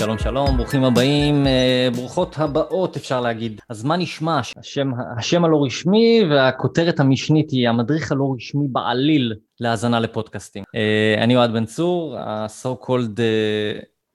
שלום 0.00 0.18
שלום, 0.18 0.56
ברוכים 0.56 0.84
הבאים, 0.84 1.46
אה, 1.46 1.88
ברוכות 1.96 2.38
הבאות 2.38 2.96
אפשר 2.96 3.20
להגיד. 3.20 3.60
אז 3.68 3.84
מה 3.84 3.96
נשמע? 3.96 4.40
השם, 4.56 4.90
השם 5.18 5.44
הלא 5.44 5.64
רשמי 5.64 6.22
והכותרת 6.30 7.00
המשנית 7.00 7.50
היא 7.50 7.68
המדריך 7.68 8.12
הלא 8.12 8.32
רשמי 8.36 8.66
בעליל 8.68 9.34
להאזנה 9.60 10.00
לפודקאסטים. 10.00 10.64
אה, 10.74 11.24
אני 11.24 11.36
אוהד 11.36 11.52
בן 11.52 11.64
צור, 11.64 12.16
ה-so 12.18 12.86
called 12.86 13.20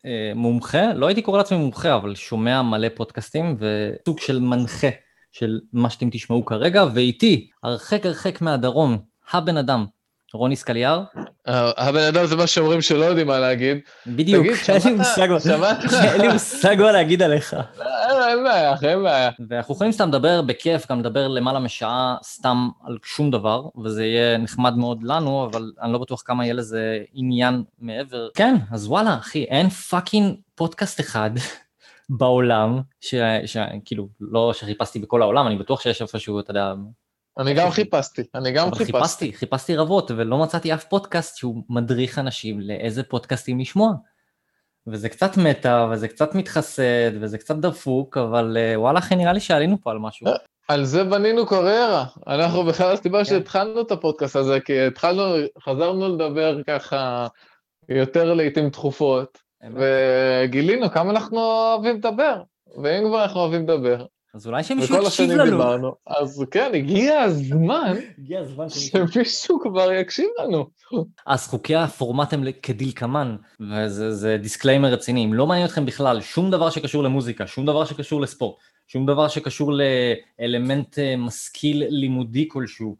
אה, 0.06 0.32
מומחה, 0.36 0.94
לא 0.94 1.08
הייתי 1.08 1.22
קורא 1.22 1.38
לעצמי 1.38 1.58
מומחה, 1.58 1.96
אבל 1.96 2.16
שומע 2.16 2.62
מלא 2.62 2.88
פודקאסטים 2.96 3.58
וסוג 3.60 4.20
של 4.20 4.40
מנחה 4.40 4.90
של 5.32 5.60
מה 5.74 5.90
שאתם 5.90 6.10
תשמעו 6.12 6.46
כרגע, 6.46 6.86
ואיתי, 6.94 7.50
הרחק 7.64 8.06
הרחק 8.06 8.42
מהדרום, 8.42 8.98
הבן 9.34 9.58
אדם, 9.58 9.86
רוני 10.36 10.56
סקליאר. 10.56 11.04
אה, 11.48 11.72
הבן 11.78 12.04
אדם 12.04 12.26
זה 12.26 12.36
מה 12.36 12.48
שאומרים 12.48 12.82
שלא 12.82 13.06
יודעים 13.06 13.28
מה 13.28 13.40
להגיד. 13.40 13.78
בדיוק, 14.08 14.46
אין 14.70 16.22
לי 16.22 16.28
מושג 16.28 16.76
מה 16.80 16.92
להגיד 16.92 17.22
עליך. 17.22 17.56
לא, 17.80 18.28
אין 18.28 18.44
בעיה, 18.44 18.76
אין 18.84 19.04
בעיה. 19.04 19.30
ואנחנו 19.50 19.76
יכולים 19.76 19.92
סתם 19.92 20.08
לדבר 20.10 20.42
בכיף, 20.42 20.92
גם 20.92 21.00
לדבר 21.00 21.28
למעלה 21.28 21.60
משעה 21.60 22.16
סתם 22.24 22.70
על 22.84 22.98
שום 23.04 23.32
דבר, 23.32 23.64
וזה 23.84 24.06
יהיה 24.06 24.38
נחמד 24.38 24.78
מאוד 24.78 25.04
לנו, 25.04 25.46
אבל 25.52 25.72
אני 25.82 25.94
לא 25.94 26.00
בטוח 26.00 26.24
כמה 26.26 26.46
יהיה 26.46 26.54
לזה 26.54 27.00
עניין 27.14 27.64
מעבר. 27.80 28.28
כן, 28.34 28.56
אז 28.72 28.88
וואלה, 28.88 29.18
אחי, 29.18 29.44
אין 29.44 29.70
fucking 29.70 30.36
פודקאסט 30.56 31.00
אחד 31.00 31.32
בעולם, 32.10 32.82
שכאילו, 33.02 34.08
לא 34.22 34.54
שחיפשתי 34.54 35.00
בכל 35.00 35.22
העולם, 35.22 35.48
אני 35.48 35.56
בטוח 35.56 35.82
שיש 35.82 36.02
איפשהו, 36.02 36.40
אתה 36.40 36.52
יודע, 36.52 36.74
אני 37.38 37.54
גם 37.54 37.70
חיפשתי, 37.70 38.22
אני 38.36 38.52
גם 38.52 38.72
חיפשתי. 38.72 38.94
חיפשתי, 38.94 39.34
חיפשתי 39.34 39.76
רבות, 39.76 40.12
ולא 40.12 40.38
מצאתי 40.38 40.74
אף 40.74 40.84
פודקאסט 40.84 41.38
שהוא 41.38 41.64
מדריך 41.70 42.20
אנשים 42.20 42.60
לאיזה 42.60 43.04
פודקאסטים 43.04 43.60
לשמוע. 43.60 43.94
וזה 44.88 45.10
קצת 45.10 45.38
מטא, 45.38 45.88
וזה 45.92 46.08
קצת 46.08 46.36
מתחסד, 46.36 47.12
וזה 47.22 47.38
קצת 47.38 47.56
דפוק, 47.56 48.18
אבל 48.18 48.58
אה, 48.60 48.80
וואלה, 48.80 49.00
אחי, 49.00 49.16
נראה 49.16 49.34
לי 49.34 49.40
שעלינו 49.40 49.78
פה 49.82 49.92
על 49.92 50.00
משהו. 50.00 50.28
על 50.68 50.86
זה 50.86 51.04
בנינו 51.04 51.46
קריירה. 51.46 52.06
אנחנו 52.28 52.64
בכלל 52.64 52.94
הסיבה 52.94 53.18
כן. 53.18 53.26
שהתחלנו 53.26 53.82
את 53.82 53.92
הפודקאסט 53.92 54.36
הזה, 54.36 54.60
כי 54.60 54.82
התחלנו, 54.82 55.24
חזרנו 55.64 56.16
לדבר 56.16 56.64
ככה 56.68 57.28
יותר 57.90 58.34
לעיתים 58.34 58.70
תכופות, 58.70 59.38
וגילינו 59.76 60.90
כמה 60.90 61.12
אנחנו 61.12 61.38
אוהבים 61.40 61.96
לדבר. 61.96 62.42
ואם 62.84 63.04
כבר 63.08 63.24
אנחנו 63.24 63.40
אוהבים 63.40 63.64
לדבר, 63.64 64.06
אז 64.36 64.48
אולי 64.48 64.64
שמישהו 64.64 65.04
יקשיב 65.04 65.32
לנו. 65.32 65.52
דיברנו, 65.52 65.96
אז 66.08 66.46
כן, 66.52 66.72
הגיע 66.74 67.22
הזמן, 67.22 67.96
הגיע 68.18 68.40
הזמן 68.40 68.70
שמישהו 68.70 69.60
כבר 69.60 69.92
יקשיב 69.92 70.30
לנו. 70.44 70.68
אז 71.26 71.48
חוקי 71.48 71.76
הפורמט 71.76 72.34
הם 72.34 72.44
כדלקמן, 72.62 73.36
וזה 73.60 74.38
disclaimer 74.42 74.94
רציני, 74.94 75.26
אם 75.26 75.34
לא 75.34 75.48
מעניין 75.48 75.68
אתכם 75.68 75.86
בכלל 75.86 76.22
שום 76.22 76.52
דבר 76.52 76.70
שקשור 76.70 77.04
למוזיקה, 77.04 77.48
שום 77.48 77.66
דבר 77.66 77.86
שקשור 77.86 78.22
לספורט, 78.22 78.56
שום 78.88 79.06
דבר 79.06 79.28
שקשור 79.28 79.74
לאלמנט 80.40 81.00
אה, 81.00 81.16
משכיל 81.18 81.84
לימודי 81.90 82.48
כלשהו, 82.52 82.96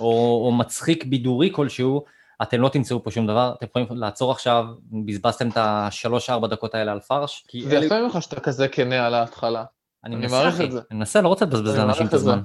או, 0.00 0.42
או 0.46 0.52
מצחיק 0.52 1.04
בידורי 1.04 1.50
כלשהו, 1.52 2.04
אתם 2.42 2.60
לא 2.60 2.68
תמצאו 2.68 3.02
פה 3.02 3.10
שום 3.10 3.26
דבר, 3.26 3.54
אתם 3.58 3.66
יכולים 3.66 4.02
לעצור 4.02 4.32
עכשיו, 4.32 4.64
בזבזתם 5.06 5.48
את 5.48 5.56
השלוש-ארבע 5.56 6.48
דקות 6.48 6.74
האלה 6.74 6.92
על 6.92 7.00
פרש. 7.00 7.46
זה 7.68 7.76
יפה 7.76 8.00
ממך 8.00 8.22
שאתה 8.22 8.40
כזה 8.40 8.68
כנה 8.68 9.06
על 9.06 9.14
ההתחלה. 9.14 9.64
אני 10.04 10.16
מנסה, 10.16 10.48
אחי, 10.48 10.64
אני 10.64 10.98
מנסה, 10.98 11.20
לא 11.20 11.28
רוצה 11.28 11.44
לבזבז 11.44 11.76
לאנשים 11.76 12.06
את 12.06 12.12
הזמן. 12.12 12.40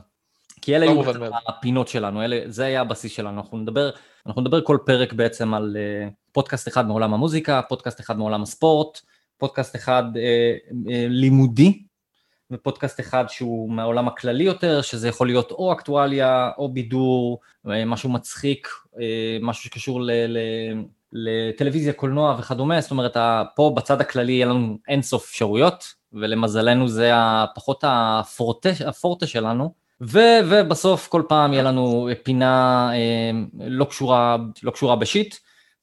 כי 0.61 0.75
אלה 0.75 0.85
לא 0.85 0.91
היו 0.91 1.21
הפינות 1.47 1.87
שלנו, 1.87 2.23
אלה, 2.23 2.39
זה 2.45 2.65
היה 2.65 2.81
הבסיס 2.81 3.11
שלנו, 3.11 3.37
אנחנו 3.37 3.57
נדבר, 3.57 3.89
אנחנו 4.25 4.41
נדבר 4.41 4.61
כל 4.61 4.77
פרק 4.85 5.13
בעצם 5.13 5.53
על 5.53 5.77
uh, 5.77 6.11
פודקאסט 6.31 6.67
אחד 6.67 6.87
מעולם 6.87 7.13
המוזיקה, 7.13 7.61
פודקאסט 7.69 7.99
אחד 7.99 8.17
מעולם 8.17 8.41
הספורט, 8.41 8.99
פודקאסט 9.37 9.75
אחד 9.75 10.03
uh, 10.13 10.71
uh, 10.71 10.91
לימודי, 11.09 11.83
ופודקאסט 12.51 12.99
אחד 12.99 13.25
שהוא 13.29 13.71
מהעולם 13.71 14.07
הכללי 14.07 14.43
יותר, 14.43 14.81
שזה 14.81 15.07
יכול 15.07 15.27
להיות 15.27 15.51
או 15.51 15.73
אקטואליה, 15.73 16.51
או 16.57 16.73
בידור, 16.73 17.39
משהו 17.65 18.09
מצחיק, 18.09 18.67
משהו 19.41 19.63
שקשור 19.63 20.01
ל... 20.01 20.11
ל 20.11 20.37
לטלוויזיה, 21.13 21.93
קולנוע 21.93 22.35
וכדומה, 22.39 22.81
זאת 22.81 22.91
אומרת, 22.91 23.17
פה 23.55 23.73
בצד 23.75 24.01
הכללי 24.01 24.31
יהיה 24.31 24.45
לנו 24.45 24.77
אינסוף 24.87 25.23
אפשרויות, 25.29 25.83
ולמזלנו 26.13 26.87
זה 26.87 27.11
פחות 27.55 27.83
הפורטה, 27.87 28.69
הפורטה 28.87 29.27
שלנו, 29.27 29.73
ו, 30.01 30.19
ובסוף 30.49 31.07
כל 31.07 31.23
פעם 31.29 31.53
יהיה 31.53 31.63
לנו 31.63 32.09
פינה 32.23 32.89
אה, 32.93 33.31
לא, 33.59 33.85
קשורה, 33.85 34.37
לא 34.63 34.71
קשורה 34.71 34.95
בשיט, 34.95 35.35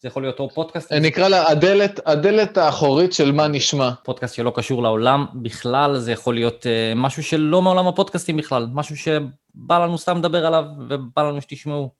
זה 0.02 0.08
יכול 0.08 0.22
להיות 0.22 0.40
או 0.40 0.50
פודקאסט. 0.50 0.92
נקרא 0.92 1.28
לה 1.28 1.50
הדלת, 1.50 2.00
הדלת 2.06 2.58
האחורית 2.58 3.12
של 3.12 3.32
מה 3.32 3.48
נשמע. 3.48 3.90
פודקאסט 4.04 4.34
שלא 4.34 4.52
קשור 4.54 4.82
לעולם 4.82 5.26
בכלל, 5.34 5.98
זה 5.98 6.12
יכול 6.12 6.34
להיות 6.34 6.66
אה, 6.66 6.92
משהו 6.96 7.22
שלא 7.22 7.62
מעולם 7.62 7.86
הפודקאסטים 7.86 8.36
בכלל, 8.36 8.66
משהו 8.72 8.96
שבא 8.96 9.78
לנו 9.78 9.98
סתם 9.98 10.18
לדבר 10.18 10.46
עליו 10.46 10.64
ובא 10.88 11.22
לנו 11.22 11.40
שתשמעו. 11.40 11.90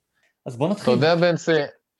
אז 0.45 0.57
בוא 0.57 0.69
נתחיל. 0.69 0.93
אתה 0.93 1.05
יודע, 1.05 1.15
בנצי, 1.15 1.51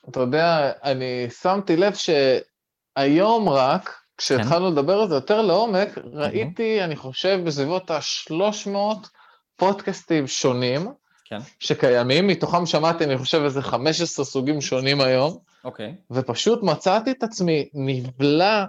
אתה 0.10 0.20
יודע, 0.20 0.72
אני 0.84 1.28
שמתי 1.42 1.78
לב 1.78 1.94
שהיום 1.94 3.50
רק, 3.50 3.96
כשהתחלנו 4.18 4.66
כן. 4.66 4.72
לדבר 4.72 5.02
על 5.02 5.10
זה 5.10 5.16
יותר 5.16 5.42
לעומק, 5.42 5.98
ראיתי, 6.14 6.84
אני 6.84 6.96
חושב, 6.96 7.40
בסביבות 7.46 7.92
ה-300 7.92 9.08
פודקאסטים 9.56 10.28
שונים, 10.28 10.88
כן. 11.26 11.38
שקיימים, 11.60 12.28
מתוכם 12.28 12.66
שמעתי, 12.66 13.04
אני 13.04 13.18
חושב, 13.18 13.42
איזה 13.44 13.62
15 13.62 14.26
סוגים 14.26 14.62
שונים 14.62 15.02
היום, 15.02 15.38
אוקיי. 15.64 15.96
ופשוט 16.12 16.64
מצאתי 16.64 17.12
את 17.12 17.24
עצמי 17.24 17.70
נבלע 17.74 18.66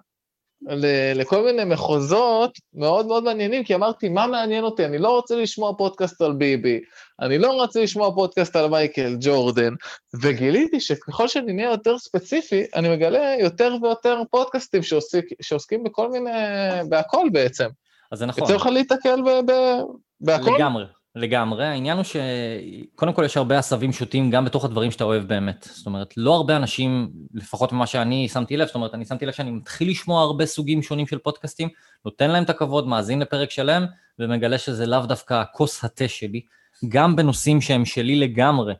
לכל 1.15 1.45
מיני 1.45 1.65
מחוזות 1.65 2.59
מאוד 2.75 3.07
מאוד 3.07 3.25
מעניינים, 3.25 3.65
כי 3.65 3.75
אמרתי, 3.75 4.09
מה 4.09 4.27
מעניין 4.27 4.65
אותי? 4.65 4.85
אני 4.85 4.99
לא 4.99 5.17
רוצה 5.17 5.37
לשמוע 5.37 5.73
פודקאסט 5.79 6.23
על 6.23 6.33
ביבי, 6.33 6.81
אני 7.21 7.39
לא 7.39 7.53
רוצה 7.53 7.83
לשמוע 7.83 8.15
פודקאסט 8.15 8.57
על 8.57 8.69
מייקל 8.69 9.17
ג'ורדן, 9.21 9.75
וגיליתי 10.23 10.81
שככל 10.81 11.29
שאני 11.29 11.53
נהיה 11.53 11.71
יותר 11.71 11.99
ספציפי, 11.99 12.65
אני 12.75 12.89
מגלה 12.89 13.35
יותר 13.41 13.75
ויותר 13.83 14.23
פודקאסטים 14.31 14.83
שעוסק, 14.83 15.25
שעוסקים 15.43 15.85
בכל 15.85 16.11
מיני, 16.11 16.31
בהכל 16.89 17.29
בעצם. 17.33 17.69
אז 18.13 18.19
זה 18.19 18.27
נכון. 18.27 18.43
יוצא 18.43 18.55
לך 18.55 18.67
להיתקל 18.67 19.21
בהכל? 20.21 20.55
לגמרי. 20.57 20.85
לגמרי, 21.19 21.67
העניין 21.67 21.97
הוא 21.97 22.05
שקודם 22.05 23.13
כל 23.13 23.23
יש 23.25 23.37
הרבה 23.37 23.59
עשבים 23.59 23.93
שוטים 23.93 24.31
גם 24.31 24.45
בתוך 24.45 24.65
הדברים 24.65 24.91
שאתה 24.91 25.05
אוהב 25.05 25.23
באמת. 25.23 25.69
זאת 25.73 25.87
אומרת, 25.87 26.17
לא 26.17 26.35
הרבה 26.35 26.57
אנשים, 26.57 27.11
לפחות 27.35 27.73
ממה 27.73 27.87
שאני 27.87 28.29
שמתי 28.29 28.57
לב, 28.57 28.67
זאת 28.67 28.75
אומרת, 28.75 28.95
אני 28.95 29.05
שמתי 29.05 29.27
לב 29.27 29.33
שאני 29.33 29.51
מתחיל 29.51 29.91
לשמוע 29.91 30.23
הרבה 30.23 30.47
סוגים 30.47 30.83
שונים 30.83 31.07
של 31.07 31.19
פודקאסטים, 31.19 31.69
נותן 32.05 32.31
להם 32.31 32.45
את 32.45 32.51
הכבוד, 32.51 32.87
מאזין 32.89 33.19
לפרק 33.19 33.51
שלם, 33.51 33.87
ומגלה 34.19 34.59
שזה 34.59 34.87
לאו 34.87 35.01
דווקא 35.01 35.43
כוס 35.53 35.85
התה 35.85 36.09
שלי, 36.09 36.41
גם 36.89 37.17
בנושאים 37.17 37.61
שהם 37.61 37.85
שלי 37.85 38.17
לגמרי. 38.17 38.75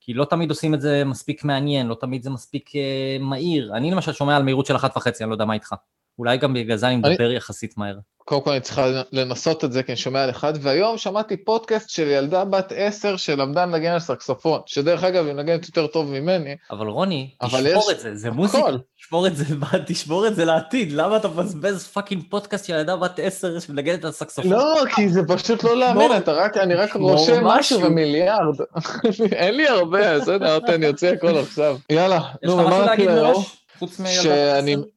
כי 0.00 0.14
לא 0.14 0.24
תמיד 0.24 0.50
עושים 0.50 0.74
את 0.74 0.80
זה 0.80 1.04
מספיק 1.04 1.44
מעניין, 1.44 1.86
לא 1.86 1.96
תמיד 2.00 2.22
זה 2.22 2.30
מספיק 2.30 2.68
uh, 2.68 3.22
מהיר. 3.22 3.72
אני 3.76 3.90
למשל 3.90 4.12
שומע 4.12 4.36
על 4.36 4.42
מהירות 4.42 4.66
של 4.66 4.76
אחת 4.76 4.96
וחצי, 4.96 5.24
אני 5.24 5.30
לא 5.30 5.34
יודע 5.34 5.44
מה 5.44 5.54
איתך. 5.54 5.74
אולי 6.18 6.36
גם 6.36 6.54
בגלל 6.54 6.76
זה 6.76 6.88
אני 6.88 6.96
מדבר 6.96 7.30
יחסית 7.30 7.78
מהר. 7.78 7.94
קודם 8.24 8.42
כל 8.42 8.50
אני 8.50 8.60
צריכה 8.60 9.02
לנסות 9.12 9.64
את 9.64 9.72
זה, 9.72 9.82
כי 9.82 9.92
אני 9.92 9.96
שומע 9.96 10.22
על 10.22 10.30
אחד, 10.30 10.52
והיום 10.60 10.98
שמעתי 10.98 11.36
פודקאסט 11.36 11.90
של 11.90 12.06
ילדה 12.06 12.44
בת 12.44 12.72
עשר 12.76 13.16
שלמדה 13.16 13.64
לנגן 13.66 13.92
על 13.92 14.00
סקסופון, 14.00 14.60
שדרך 14.66 15.04
אגב 15.04 15.26
היא 15.26 15.34
מנגנת 15.34 15.66
יותר 15.66 15.86
טוב 15.86 16.10
ממני. 16.10 16.56
אבל 16.70 16.86
רוני, 16.86 17.30
אבל 17.42 17.66
תשמור 17.68 17.90
יש... 17.90 17.96
את 17.96 18.00
זה, 18.00 18.16
זה 18.16 18.30
מוזיקה, 18.30 18.66
תשמור 18.98 19.26
את 19.26 19.36
זה, 19.36 19.44
תשמור 19.86 20.26
את 20.26 20.34
זה 20.34 20.44
לעתיד, 20.44 20.92
למה 20.92 21.16
אתה 21.16 21.28
מבזבז 21.28 21.86
fucking 21.86 22.22
פודקאסט 22.30 22.64
של 22.64 22.72
ילדה 22.72 22.96
בת 22.96 23.18
עשר 23.18 23.60
שמנגנת 23.60 24.04
על 24.04 24.10
סקסופון? 24.10 24.52
לא, 24.52 24.84
כי 24.94 25.08
זה 25.08 25.20
פשוט 25.28 25.64
לא 25.64 25.76
ייאמן, 25.76 26.16
אתה 26.16 26.32
רק, 26.32 26.56
אני 26.56 26.74
רק 26.74 26.96
רושם 26.96 27.44
משהו 27.44 27.80
ומיליארד. 27.80 28.60
אין 29.32 29.54
לי 29.54 29.68
הרבה, 29.68 30.10
הנה, 30.10 30.56
אני 30.68 30.88
אוציא 30.88 31.10
הכל 31.10 31.38
עכשיו. 31.38 31.76
יאללה, 31.90 32.20
נו, 32.44 32.56
מה 32.56 32.78
להגיד 32.78 33.10
מראש? 33.10 33.56
חוץ 33.78 34.00
מילדה 34.00 34.22
בת 34.22 34.64
עשר? 34.64 34.93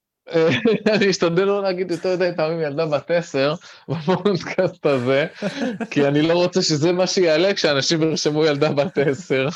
אני 0.94 1.10
אשתדל 1.10 1.44
לא 1.44 1.62
להגיד 1.62 1.92
יותר 1.92 2.16
מדי 2.16 2.30
פעמים 2.36 2.62
ילדה 2.62 2.86
בת 2.86 3.12
עשר 3.12 3.54
בפודקאסט 3.90 4.86
הזה, 4.86 5.26
כי 5.92 6.08
אני 6.08 6.22
לא 6.22 6.34
רוצה 6.34 6.62
שזה 6.62 6.92
מה 6.92 7.08
שיעלה 7.08 7.54
כשאנשים 7.54 8.04
ירשמו 8.04 8.46
ילדה 8.46 8.72
בת 8.72 8.98
עשר. 8.98 9.48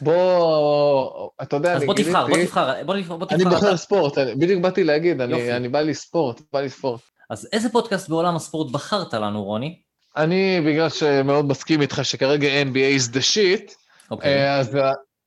בוא, 0.00 1.30
אתה 1.42 1.56
יודע, 1.56 1.76
אני 1.76 1.86
גיליתי... 1.86 2.10
אז 2.10 2.14
בוא 2.14 2.36
תבחר, 2.36 2.84
בוא 2.84 2.96
תבחר, 2.96 3.16
בוא 3.16 3.26
תבחר. 3.26 3.34
אני 3.34 3.44
בוחר 3.44 3.76
ספורט, 3.76 4.18
בדיוק 4.18 4.62
באתי 4.62 4.84
להגיד, 4.84 5.20
אני 5.20 5.68
בא 5.68 5.80
לי 5.80 5.94
ספורט, 5.94 6.40
בא 6.52 6.60
לי 6.60 6.68
ספורט. 6.68 7.00
אז 7.30 7.48
איזה 7.52 7.68
פודקאסט 7.68 8.08
בעולם 8.08 8.36
הספורט 8.36 8.72
בחרת 8.72 9.14
לנו, 9.14 9.44
רוני? 9.44 9.78
אני, 10.16 10.60
בגלל 10.66 10.88
שמאוד 10.88 11.44
מסכים 11.44 11.80
איתך 11.82 12.00
שכרגע 12.02 12.48
NBA 12.62 13.00
is 13.00 13.14
the 13.14 13.20
shit, 13.34 13.72
אוקיי. 14.10 14.34
אה, 14.34 14.58
אז 14.58 14.78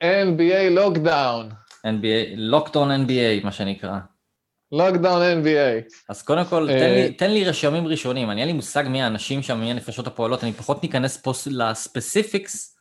NBA 0.03 0.77
Lockdown. 0.77 1.53
NBA, 1.87 2.37
Lockdown 2.53 3.07
NBA, 3.07 3.43
מה 3.43 3.51
שנקרא. 3.51 3.97
לוקדאון 4.71 5.21
NBA. 5.21 5.93
אז 6.09 6.21
קודם 6.21 6.45
כל, 6.45 6.67
תן 6.67 6.89
לי, 6.89 7.03
אה, 7.03 7.11
תן 7.17 7.31
לי 7.31 7.45
רשמים 7.45 7.87
ראשונים, 7.87 8.31
אני 8.31 8.41
אין 8.41 8.47
לי 8.47 8.53
מושג 8.53 8.83
מי 8.87 9.01
האנשים 9.01 9.41
שם, 9.41 9.59
מי 9.59 9.71
הנפשות 9.71 10.07
הפועלות, 10.07 10.43
אני 10.43 10.53
פחות 10.53 10.83
ניכנס 10.83 11.17
פה 11.17 11.33
לספציפיקס, 11.47 12.77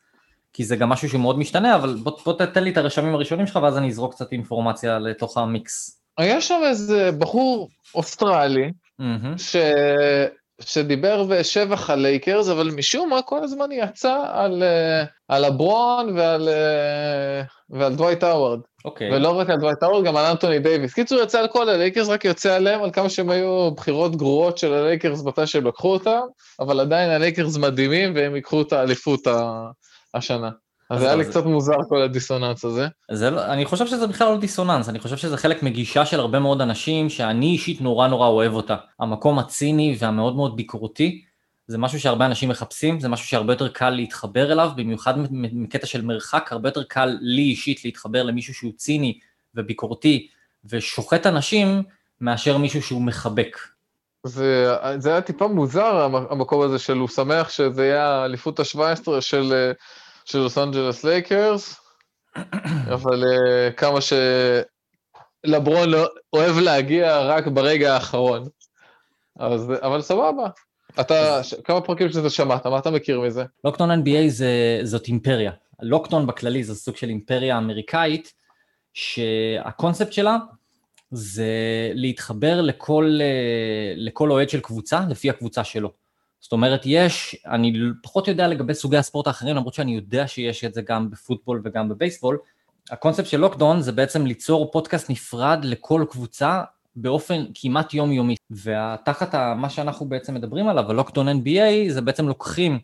כי 0.52 0.64
זה 0.64 0.76
גם 0.76 0.88
משהו 0.88 1.08
שמאוד 1.08 1.38
משתנה, 1.38 1.74
אבל 1.74 1.94
בוא, 2.02 2.12
בוא 2.24 2.38
תתן 2.38 2.64
לי 2.64 2.70
את 2.70 2.76
הרשמים 2.76 3.14
הראשונים 3.14 3.46
שלך, 3.46 3.58
ואז 3.62 3.78
אני 3.78 3.88
אזרוק 3.88 4.14
קצת 4.14 4.32
אינפורמציה 4.32 4.98
לתוך 4.98 5.38
המיקס. 5.38 6.00
היה 6.18 6.40
שם 6.40 6.60
איזה 6.64 7.10
בחור 7.18 7.68
אוסטרלי, 7.94 8.70
mm-hmm. 9.00 9.36
שדיבר 10.60 11.24
בשבח 11.24 11.90
על 11.90 11.98
לייקרס, 11.98 12.48
אבל 12.48 12.70
משום 12.70 13.10
מה 13.10 13.22
כל 13.22 13.44
הזמן 13.44 13.72
יצא 13.72 14.24
על, 14.32 14.62
uh, 14.62 15.08
על 15.28 15.44
לברון 15.44 16.18
ועל, 16.18 16.48
uh, 16.48 17.50
ועל 17.70 17.94
דווייט. 17.94 18.24
אוקיי. 18.84 19.10
Okay. 19.10 19.14
ולא 19.14 19.38
רק 19.38 19.50
על 19.50 19.56
דווייט 19.56 19.82
האוורד, 19.82 20.04
גם 20.04 20.16
על 20.16 20.24
אנטוני 20.24 20.58
דייוויס. 20.58 20.94
קיצור, 20.94 21.18
יצא 21.20 21.40
על 21.40 21.48
כל 21.48 21.68
הלייקרס, 21.68 22.08
רק 22.08 22.24
יוצא 22.24 22.54
עליהם 22.54 22.82
על 22.82 22.90
כמה 22.90 23.08
שהם 23.08 23.30
היו 23.30 23.70
בחירות 23.70 24.16
גרועות 24.16 24.58
של 24.58 24.72
הלייקרס 24.72 25.24
מתי 25.24 25.46
שהם 25.46 25.66
לקחו 25.66 25.92
אותם, 25.92 26.20
אבל 26.60 26.80
עדיין 26.80 27.10
הלייקרס 27.10 27.56
מדהימים 27.56 28.12
והם 28.14 28.34
ייקחו 28.34 28.62
את 28.62 28.72
האליפות 28.72 29.20
השנה. 30.14 30.50
אז 30.90 31.02
היה 31.02 31.16
לי 31.16 31.24
קצת 31.24 31.44
מוזר 31.44 31.76
כל 31.88 32.02
הדיסוננס 32.02 32.64
הזה. 32.64 32.88
זה 33.10 33.30
לא, 33.30 33.46
אני 33.46 33.64
חושב 33.64 33.86
שזה 33.86 34.06
בכלל 34.06 34.32
לא 34.32 34.38
דיסוננס, 34.38 34.88
אני 34.88 34.98
חושב 34.98 35.16
שזה 35.16 35.36
חלק 35.36 35.62
מגישה 35.62 36.06
של 36.06 36.20
הרבה 36.20 36.38
מאוד 36.38 36.60
אנשים 36.60 37.08
שאני 37.08 37.46
אישית 37.46 37.80
נורא 37.80 38.08
נורא 38.08 38.28
אוהב 38.28 38.52
אותה. 38.54 38.76
המקום 39.00 39.38
הציני 39.38 39.96
והמאוד 39.98 40.36
מאוד 40.36 40.56
ביקורתי, 40.56 41.24
זה 41.66 41.78
משהו 41.78 42.00
שהרבה 42.00 42.26
אנשים 42.26 42.48
מחפשים, 42.48 43.00
זה 43.00 43.08
משהו 43.08 43.26
שהרבה 43.26 43.52
יותר 43.52 43.68
קל 43.68 43.90
להתחבר 43.90 44.52
אליו, 44.52 44.70
במיוחד 44.76 45.14
מקטע 45.30 45.86
של 45.86 46.02
מרחק, 46.02 46.48
הרבה 46.52 46.68
יותר 46.68 46.82
קל 46.82 47.18
לי 47.20 47.42
אישית 47.42 47.84
להתחבר 47.84 48.22
למישהו 48.22 48.54
שהוא 48.54 48.72
ציני 48.76 49.18
וביקורתי 49.54 50.28
ושוחט 50.64 51.26
אנשים, 51.26 51.82
מאשר 52.20 52.58
מישהו 52.58 52.82
שהוא 52.82 53.02
מחבק. 53.02 53.58
זה, 54.26 54.74
זה 54.98 55.10
היה 55.10 55.20
טיפה 55.20 55.48
מוזר 55.48 56.08
המקום 56.30 56.62
הזה 56.62 56.78
של 56.78 56.96
הוא 56.96 57.08
שמח 57.08 57.48
שזה 57.48 57.86
יהיה 57.86 58.08
האליפות 58.08 58.60
ה-17 58.60 59.20
של 59.20 59.72
של 60.30 60.38
לוס 60.38 60.58
אנג'לס 60.58 61.04
לייקרס, 61.04 61.80
אבל 62.94 63.24
uh, 63.24 63.72
כמה 63.72 63.98
שלברון 65.44 65.88
לא, 65.88 66.08
אוהב 66.32 66.58
להגיע 66.58 67.20
רק 67.20 67.46
ברגע 67.46 67.94
האחרון. 67.94 68.48
אז, 69.38 69.72
אבל 69.82 70.02
סבבה. 70.02 70.48
אתה, 71.00 71.44
ש... 71.44 71.54
כמה 71.54 71.80
פרקים 71.80 72.08
שזה 72.08 72.30
שמעת, 72.30 72.66
מה 72.66 72.78
אתה 72.78 72.90
מכיר 72.90 73.20
מזה? 73.20 73.44
Locked 73.64 73.84
On 73.84 73.90
NBA 73.90 74.28
זה, 74.28 74.80
זאת 74.82 75.08
אימפריה. 75.08 75.52
Locked 75.82 76.15
On 76.15 76.26
בכללי 76.26 76.64
זה 76.64 76.74
סוג 76.74 76.96
של 76.96 77.08
אימפריה 77.08 77.58
אמריקאית, 77.58 78.32
שהקונספט 78.94 80.12
שלה 80.12 80.36
זה 81.10 81.52
להתחבר 81.94 82.60
לכל, 82.60 83.18
אה, 83.20 83.92
לכל 83.96 84.30
אוהד 84.30 84.48
של 84.48 84.60
קבוצה, 84.60 85.00
לפי 85.08 85.30
הקבוצה 85.30 85.64
שלו. 85.64 85.92
זאת 86.40 86.52
אומרת, 86.52 86.82
יש, 86.84 87.36
אני 87.46 87.72
פחות 88.02 88.28
יודע 88.28 88.48
לגבי 88.48 88.74
סוגי 88.74 88.96
הספורט 88.96 89.26
האחרים, 89.26 89.56
למרות 89.56 89.74
שאני 89.74 89.94
יודע 89.94 90.26
שיש 90.26 90.64
את 90.64 90.74
זה 90.74 90.82
גם 90.82 91.10
בפוטבול 91.10 91.62
וגם 91.64 91.88
בבייסבול. 91.88 92.38
הקונספט 92.90 93.26
של 93.26 93.40
לוקדון 93.40 93.80
זה 93.80 93.92
בעצם 93.92 94.26
ליצור 94.26 94.70
פודקאסט 94.72 95.10
נפרד 95.10 95.64
לכל 95.64 96.04
קבוצה 96.10 96.62
באופן 96.96 97.44
כמעט 97.54 97.94
יומיומי. 97.94 98.36
ותחת 98.50 99.34
מה 99.56 99.70
שאנחנו 99.70 100.06
בעצם 100.08 100.34
מדברים 100.34 100.68
עליו, 100.68 100.90
הלוקדון 100.90 101.28
NBA, 101.28 101.88
זה 101.88 102.00
בעצם 102.00 102.28
לוקחים 102.28 102.78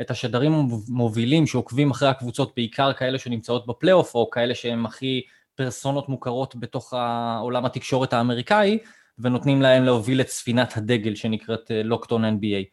את 0.00 0.10
השדרים 0.10 0.52
המובילים 0.52 1.46
שעוקבים 1.46 1.90
אחרי 1.90 2.08
הקבוצות, 2.08 2.52
בעיקר 2.56 2.92
כאלה 2.92 3.18
שנמצאות 3.18 3.66
בפלייאוף, 3.66 4.14
או 4.14 4.30
כאלה 4.30 4.54
שהם 4.54 4.86
הכי 4.86 5.22
פרסונות 5.54 6.08
מוכרות 6.08 6.56
בתוך 6.56 6.92
העולם 6.92 7.64
התקשורת 7.64 8.12
האמריקאי, 8.12 8.78
ונותנים 9.18 9.62
להם 9.62 9.84
להוביל 9.84 10.20
את 10.20 10.28
ספינת 10.28 10.76
הדגל 10.76 11.14
שנקראת 11.14 11.70
Locked 11.84 12.14
On 12.14 12.24
NBA. 12.24 12.64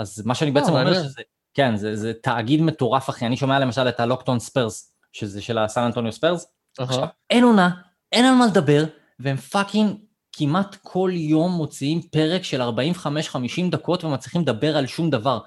אז 0.00 0.22
מה 0.26 0.34
שאני 0.34 0.50
בעצם 0.50 0.72
אה, 0.72 0.80
אומר 0.80 0.94
שזה, 0.94 1.22
כן, 1.54 1.76
זה, 1.76 1.96
זה 1.96 2.12
תאגיד 2.22 2.62
מטורף 2.62 3.10
אחי, 3.10 3.26
אני 3.26 3.36
שומע 3.36 3.58
למשל 3.58 3.88
את 3.88 4.00
ה 4.00 4.04
Locked 4.04 4.30
On 4.30 4.38
Spurs, 4.38 4.94
שזה 5.12 5.42
של 5.42 5.58
הסן 5.58 5.82
אנטוניו 5.82 6.12
ספרס, 6.12 6.46
עכשיו, 6.78 7.06
אין 7.30 7.44
עונה, 7.44 7.70
אין 8.12 8.24
על 8.24 8.34
מה 8.34 8.46
לדבר, 8.46 8.84
והם 9.20 9.36
fucking 9.36 9.96
כמעט 10.32 10.76
כל 10.82 11.10
יום 11.12 11.52
מוציאים 11.52 12.02
פרק 12.02 12.44
של 12.44 12.62
45-50 12.62 12.66
דקות 13.70 14.04
ומצליחים 14.04 14.40
לדבר 14.40 14.76
על 14.76 14.86
שום 14.86 15.10
דבר. 15.10 15.38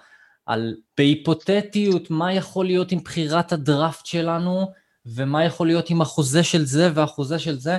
על 0.45 0.75
בהיפותטיות, 0.97 2.09
מה 2.09 2.33
יכול 2.33 2.65
להיות 2.65 2.91
עם 2.91 2.99
בחירת 2.99 3.51
הדראפט 3.51 4.05
שלנו, 4.05 4.71
ומה 5.05 5.45
יכול 5.45 5.67
להיות 5.67 5.89
עם 5.89 6.01
החוזה 6.01 6.43
של 6.43 6.65
זה 6.65 6.91
והחוזה 6.93 7.39
של 7.39 7.59
זה. 7.59 7.77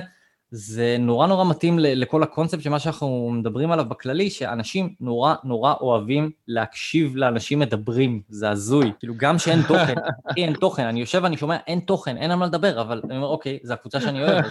זה 0.51 0.95
נורא 0.99 1.27
נורא 1.27 1.45
מתאים 1.45 1.79
לכל 1.79 2.23
הקונספט 2.23 2.61
של 2.61 2.69
מה 2.69 2.79
שאנחנו 2.79 3.29
מדברים 3.33 3.71
עליו 3.71 3.85
בכללי, 3.85 4.29
שאנשים 4.29 4.93
נורא 4.99 5.35
נורא 5.43 5.73
אוהבים 5.81 6.31
להקשיב 6.47 7.15
לאנשים 7.15 7.59
מדברים, 7.59 8.21
זה 8.29 8.49
הזוי. 8.49 8.91
כאילו 8.99 9.13
גם 9.17 9.39
שאין 9.39 9.61
תוכן, 9.67 9.95
אין 10.37 10.53
תוכן, 10.53 10.85
אני 10.85 10.99
יושב 10.99 11.19
ואני 11.23 11.37
שומע 11.37 11.57
אין 11.67 11.79
תוכן, 11.79 12.17
אין 12.17 12.31
על 12.31 12.37
מה 12.37 12.45
לדבר, 12.45 12.81
אבל 12.81 13.01
אני 13.05 13.15
אומר 13.17 13.27
אוקיי, 13.27 13.59
זו 13.63 13.73
הקבוצה 13.73 14.01
שאני 14.01 14.23
אוהב, 14.23 14.45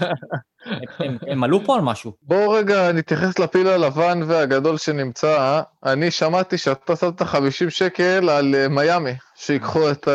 הם, 0.64 0.80
הם, 0.98 1.18
הם 1.28 1.44
עלו 1.44 1.64
פה 1.64 1.74
על 1.74 1.80
משהו. 1.80 2.12
בואו 2.22 2.50
רגע 2.50 2.92
נתייחס 2.92 3.38
לפיל 3.38 3.68
הלבן 3.68 4.20
והגדול 4.26 4.78
שנמצא, 4.78 5.62
אני 5.84 6.10
שמעתי 6.10 6.58
שאתה 6.58 6.96
שמת 6.96 7.22
50 7.22 7.70
שקל 7.70 8.28
על 8.30 8.54
אה, 8.54 8.68
מיאמי, 8.68 9.12
שיקחו 9.36 9.90
את 9.90 10.08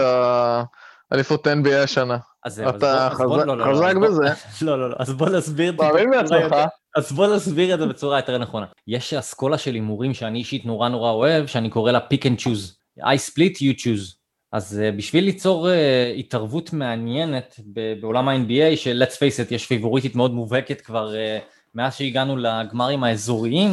האליפות 1.12 1.48
NBA 1.48 1.76
השנה. 1.84 2.18
אז 2.46 2.60
אתה 2.60 3.10
לא, 3.20 3.58
לא, 3.58 3.66
חזק 3.66 3.96
בזה. 3.96 4.24
לא, 4.66 4.80
לא, 4.80 4.90
לא, 4.90 4.96
אז 5.00 5.14
בוא 5.14 5.30
נסביר. 5.30 5.74
מאמין 5.78 6.12
בעצמך. 6.12 6.56
אז 6.98 7.12
בוא 7.12 7.36
נסביר 7.36 7.74
את 7.74 7.80
זה 7.80 7.86
בצורה 7.86 8.18
יותר 8.18 8.38
נכונה. 8.38 8.66
יש 8.88 9.14
אסכולה 9.14 9.58
של 9.58 9.74
הימורים 9.74 10.14
שאני 10.14 10.40
אישית 10.40 10.66
נורא 10.66 10.90
נורא 10.90 11.12
אוהב, 11.12 11.46
שאני 11.46 11.70
קורא 11.70 11.92
לה 11.92 12.00
pick 12.14 12.24
and 12.24 12.42
choose. 12.42 12.74
I 13.02 13.18
split, 13.30 13.56
you 13.56 13.82
choose. 13.82 14.20
אז 14.52 14.82
uh, 14.82 14.98
בשביל 14.98 15.24
ליצור 15.24 15.68
uh, 15.68 16.20
התערבות 16.20 16.74
מעניינת 16.74 17.60
בעולם 18.02 18.30
ה-NBA, 18.30 18.76
של 18.76 19.04
let's 19.04 19.16
face 19.16 19.48
it, 19.48 19.54
יש 19.54 19.66
פיבוריטית 19.66 20.16
מאוד 20.16 20.34
מובהקת 20.34 20.82
כבר 20.82 21.14
uh, 21.14 21.44
מאז 21.76 21.96
שהגענו 21.96 22.38
לגמרים 22.38 23.04
האזוריים, 23.04 23.72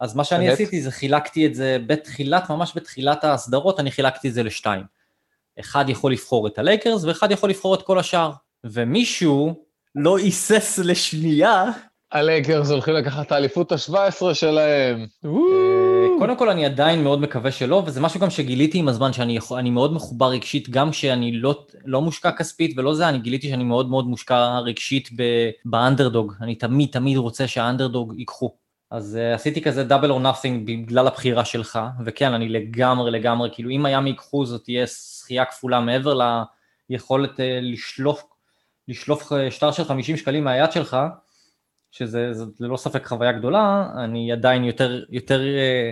אז 0.00 0.16
מה 0.16 0.24
שאני 0.24 0.48
עשיתי 0.48 0.82
זה 0.82 0.90
חילקתי 0.90 1.46
את 1.46 1.54
זה 1.54 1.78
בתחילת, 1.86 2.50
ממש 2.50 2.72
בתחילת 2.76 3.24
ההסדרות, 3.24 3.80
אני 3.80 3.90
חילקתי 3.90 4.28
את 4.28 4.34
זה 4.34 4.42
לשתיים. 4.42 4.82
אחד 5.60 5.88
יכול 5.88 6.12
לבחור 6.12 6.46
את 6.46 6.58
הלייקרס 6.58 7.04
ואחד 7.04 7.30
יכול 7.30 7.50
לבחור 7.50 7.74
את 7.74 7.82
כל 7.82 7.98
השאר. 7.98 8.30
ומישהו 8.64 9.54
לא 9.94 10.18
היסס 10.18 10.78
לשנייה. 10.78 11.64
הלייקרס 12.12 12.70
הולכים 12.70 12.94
לקחת 12.94 13.26
את 13.26 13.32
האליפות 13.32 13.72
ה-17 13.72 14.34
שלהם. 14.34 15.06
אה, 15.24 15.30
קודם 16.18 16.36
כל 16.36 16.48
אני 16.48 16.66
עדיין 16.66 17.02
מאוד 17.04 17.20
מקווה 17.20 17.50
שלא, 17.50 17.82
וזה 17.86 18.00
משהו 18.00 18.20
גם 18.20 18.30
שגיליתי 18.30 18.78
עם 18.78 18.88
הזמן 18.88 19.12
שאני 19.12 19.36
יכול, 19.36 19.58
מאוד 19.70 19.92
מחובר 19.92 20.26
רגשית, 20.26 20.70
גם 20.70 20.90
כשאני 20.90 21.32
לא, 21.32 21.66
לא 21.84 22.02
מושקע 22.02 22.30
כספית 22.30 22.78
ולא 22.78 22.94
זה, 22.94 23.08
אני 23.08 23.18
גיליתי 23.18 23.48
שאני 23.48 23.64
מאוד 23.64 23.90
מאוד 23.90 24.06
מושקע 24.06 24.58
רגשית 24.58 25.08
באנדרדוג. 25.64 26.34
אני 26.40 26.54
תמיד 26.54 26.88
תמיד 26.92 27.16
רוצה 27.16 27.48
שהאנדרדוג 27.48 28.14
ייקחו. 28.18 28.54
אז 28.90 29.18
uh, 29.20 29.34
עשיתי 29.34 29.62
כזה 29.62 29.84
double 29.84 30.10
or 30.10 30.18
nothing 30.18 30.66
בגלל 30.66 31.06
הבחירה 31.06 31.44
שלך, 31.44 31.78
וכן, 32.04 32.32
אני 32.32 32.48
לגמרי 32.48 33.10
לגמרי, 33.10 33.50
כאילו 33.52 33.70
אם 33.70 33.86
היה 33.86 34.00
ייקחו 34.06 34.46
זאת 34.46 34.64
תהיה 34.64 34.86
זכייה 35.28 35.44
כפולה 35.44 35.80
מעבר 35.80 36.20
ליכולת 36.90 37.30
uh, 37.30 37.42
לשלוף, 37.62 38.22
לשלוף 38.88 39.32
אה, 39.32 39.50
שטר 39.50 39.70
של 39.70 39.84
50 39.84 40.16
שקלים 40.16 40.44
מהיד 40.44 40.72
שלך, 40.72 40.96
שזה 41.90 42.30
ללא 42.60 42.76
ספק 42.76 43.06
חוויה 43.06 43.32
גדולה, 43.32 43.86
אני 44.04 44.32
עדיין 44.32 44.64
יותר, 44.64 45.04
יותר... 45.10 45.40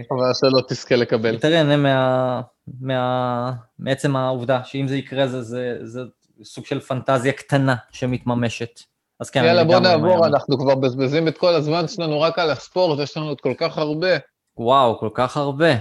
חוויה 0.09 0.35
שלא 0.41 0.63
תזכה 0.69 0.97
לקבל. 0.97 1.35
יותר 1.35 1.55
אהנה 1.55 1.77
מה, 1.77 2.41
מה, 2.81 3.53
מעצם 3.79 4.17
העובדה 4.17 4.65
שאם 4.65 4.89
זה 4.89 4.97
יקרה 4.97 5.27
זה, 5.27 5.43
זה, 5.43 5.79
זה 5.83 6.01
סוג 6.43 6.67
של 6.67 6.81
פנטזיה 6.81 7.33
קטנה 7.33 7.75
שמתממשת. 7.91 8.81
אז 9.21 9.31
כן, 9.31 9.45
יאללה, 9.45 9.65
בוא 9.65 9.79
נעבור, 9.79 10.27
אנחנו 10.27 10.59
כבר 10.59 10.75
מבזבזים 10.75 11.29
את 11.29 11.39
כל 11.39 11.55
הזמן 11.55 11.89
שלנו 11.89 12.21
רק 12.21 12.39
על 12.39 12.51
הספורט, 12.51 12.99
יש 13.01 13.17
לנו 13.17 13.27
עוד 13.27 13.41
כל 13.41 13.55
כך 13.59 13.79
הרבה. 13.79 14.17
וואו, 14.59 14.99
כל 14.99 15.09
כך 15.15 15.37
הרבה. 15.37 15.73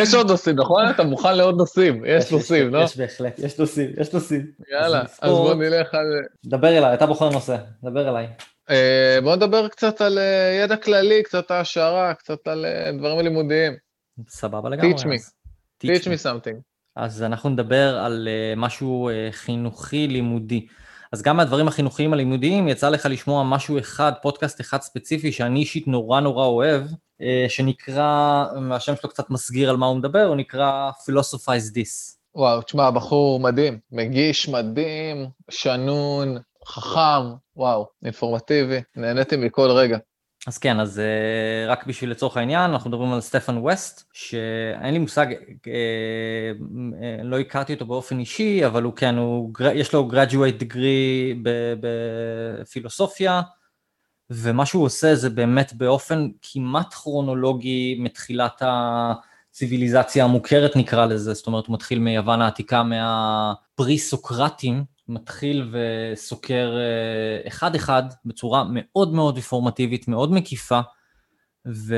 יש 0.00 0.14
עוד 0.14 0.30
נושאים, 0.30 0.56
נכון? 0.56 0.90
אתה 0.90 1.04
מוכן 1.04 1.36
לעוד 1.36 1.56
נושאים, 1.56 2.02
יש 2.06 2.32
נושאים, 2.32 2.74
לא? 2.74 2.78
יש 2.78 2.96
בהחלט, 2.96 3.38
יש 3.38 3.58
נושאים, 3.58 3.90
יש 4.00 4.12
נושאים. 4.12 4.46
יאללה, 4.72 5.00
אז 5.00 5.30
בוא 5.30 5.54
נלך 5.54 5.94
על... 5.94 6.06
דבר 6.46 6.78
אליי, 6.78 6.94
אתה 6.94 7.06
בוחר 7.06 7.30
נושא, 7.30 7.56
דבר 7.82 8.08
אליי. 8.08 8.26
אה, 8.70 9.18
בוא 9.22 9.36
נדבר 9.36 9.68
קצת 9.68 10.00
על 10.00 10.18
אה, 10.18 10.60
ידע 10.64 10.76
כללי, 10.76 11.22
קצת 11.22 11.50
העשרה, 11.50 12.14
קצת 12.14 12.48
על 12.48 12.66
אה, 12.66 12.92
דברים 12.98 13.20
לימודיים. 13.20 13.72
סבבה 14.28 14.68
לגמרי. 14.68 14.92
Teach 14.92 15.00
me, 15.00 15.30
teach 15.84 16.04
me 16.04 16.24
something. 16.24 16.60
אז 16.96 17.22
אנחנו 17.22 17.50
נדבר 17.50 17.98
על 17.98 18.28
משהו 18.56 19.10
חינוכי 19.30 20.08
לימודי. 20.08 20.66
אז 21.12 21.22
גם 21.22 21.36
מהדברים 21.36 21.68
החינוכיים 21.68 22.12
הלימודיים 22.12 22.68
יצא 22.68 22.88
לך 22.88 23.06
לשמוע 23.10 23.44
משהו 23.44 23.78
אחד, 23.78 24.12
פודקאסט 24.22 24.60
אחד 24.60 24.80
ספציפי 24.80 25.32
שאני 25.32 25.60
אישית 25.60 25.88
נורא 25.88 26.20
נורא 26.20 26.46
אוהב, 26.46 26.82
אה, 27.22 27.46
שנקרא, 27.48 28.44
השם 28.72 28.96
שלו 28.96 29.10
קצת 29.10 29.30
מסגיר 29.30 29.70
על 29.70 29.76
מה 29.76 29.86
הוא 29.86 29.96
מדבר, 29.96 30.24
הוא 30.24 30.36
נקרא 30.36 30.90
Philosophize 30.90 31.72
This. 31.74 32.16
וואו, 32.34 32.62
תשמע, 32.62 32.90
בחור 32.90 33.40
מדהים, 33.40 33.78
מגיש 33.92 34.48
מדהים, 34.48 35.26
שנון, 35.50 36.36
חכם, 36.66 37.34
וואו, 37.56 37.86
אינפורמטיבי, 38.04 38.80
נהניתי 38.96 39.36
מכל 39.36 39.70
רגע. 39.70 39.98
אז 40.46 40.58
כן, 40.58 40.80
אז 40.80 40.98
uh, 40.98 41.70
רק 41.70 41.86
בשביל 41.86 42.10
לצורך 42.10 42.36
העניין, 42.36 42.70
אנחנו 42.70 42.90
מדברים 42.90 43.12
על 43.12 43.20
סטפן 43.20 43.56
ווסט, 43.56 44.10
שאין 44.12 44.94
לי 44.94 44.98
מושג, 44.98 45.26
uh, 45.32 45.34
uh, 45.64 45.68
לא 47.22 47.38
הכרתי 47.38 47.74
אותו 47.74 47.86
באופן 47.86 48.18
אישי, 48.18 48.66
אבל 48.66 48.82
הוא 48.82 48.92
כן, 48.92 49.16
הוא, 49.16 49.52
יש 49.74 49.92
לו 49.92 50.08
graduate 50.12 50.62
degree 50.62 51.36
בפילוסופיה, 51.80 53.42
ומה 54.30 54.66
שהוא 54.66 54.84
עושה 54.84 55.14
זה 55.14 55.30
באמת 55.30 55.72
באופן 55.72 56.28
כמעט 56.42 56.94
כרונולוגי 56.94 57.96
מתחילת 58.00 58.62
הציוויליזציה 58.62 60.24
המוכרת 60.24 60.76
נקרא 60.76 61.06
לזה, 61.06 61.34
זאת 61.34 61.46
אומרת 61.46 61.66
הוא 61.66 61.74
מתחיל 61.74 61.98
מיוון 61.98 62.42
העתיקה 62.42 62.82
מהפרי-סוקרטים, 62.82 64.84
מתחיל 65.08 65.72
וסוקר 65.72 66.76
אה, 66.76 67.48
אחד-אחד 67.48 68.02
בצורה 68.24 68.64
מאוד 68.70 69.14
מאוד 69.14 69.34
אינפורמטיבית, 69.36 70.08
מאוד 70.08 70.32
מקיפה, 70.32 70.80
ו, 71.66 71.96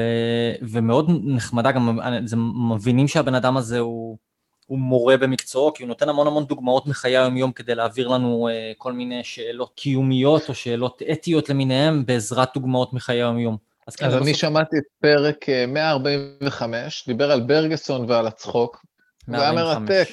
ומאוד 0.62 1.06
נחמדה, 1.24 1.72
גם 1.72 1.98
זה, 2.24 2.36
מבינים 2.74 3.08
שהבן 3.08 3.34
אדם 3.34 3.56
הזה 3.56 3.78
הוא, 3.78 4.18
הוא 4.66 4.78
מורה 4.78 5.16
במקצועו, 5.16 5.74
כי 5.74 5.82
הוא 5.82 5.88
נותן 5.88 6.08
המון 6.08 6.26
המון 6.26 6.44
דוגמאות 6.44 6.86
מחיי 6.86 7.16
היום-יום 7.16 7.52
כדי 7.52 7.74
להעביר 7.74 8.08
לנו 8.08 8.48
uh, 8.48 8.74
כל 8.78 8.92
מיני 8.92 9.24
שאלות 9.24 9.72
קיומיות 9.76 10.48
או 10.48 10.54
שאלות 10.54 11.02
אתיות 11.12 11.48
למיניהם 11.48 12.06
בעזרת 12.06 12.48
דוגמאות 12.54 12.92
מחיי 12.92 13.16
היום-יום. 13.16 13.56
אז, 13.86 13.96
כן, 13.96 14.06
אז 14.06 14.14
אני 14.14 14.20
בסוף... 14.20 14.36
שמעתי 14.36 14.76
את 14.78 14.84
פרק 15.00 15.46
145, 15.68 16.74
אה, 16.74 17.12
דיבר 17.12 17.32
על 17.32 17.40
ברגסון 17.40 18.10
ועל 18.10 18.26
הצחוק, 18.26 18.84
הוא 19.26 19.36
היה 19.36 19.52
מרתק. 19.52 20.08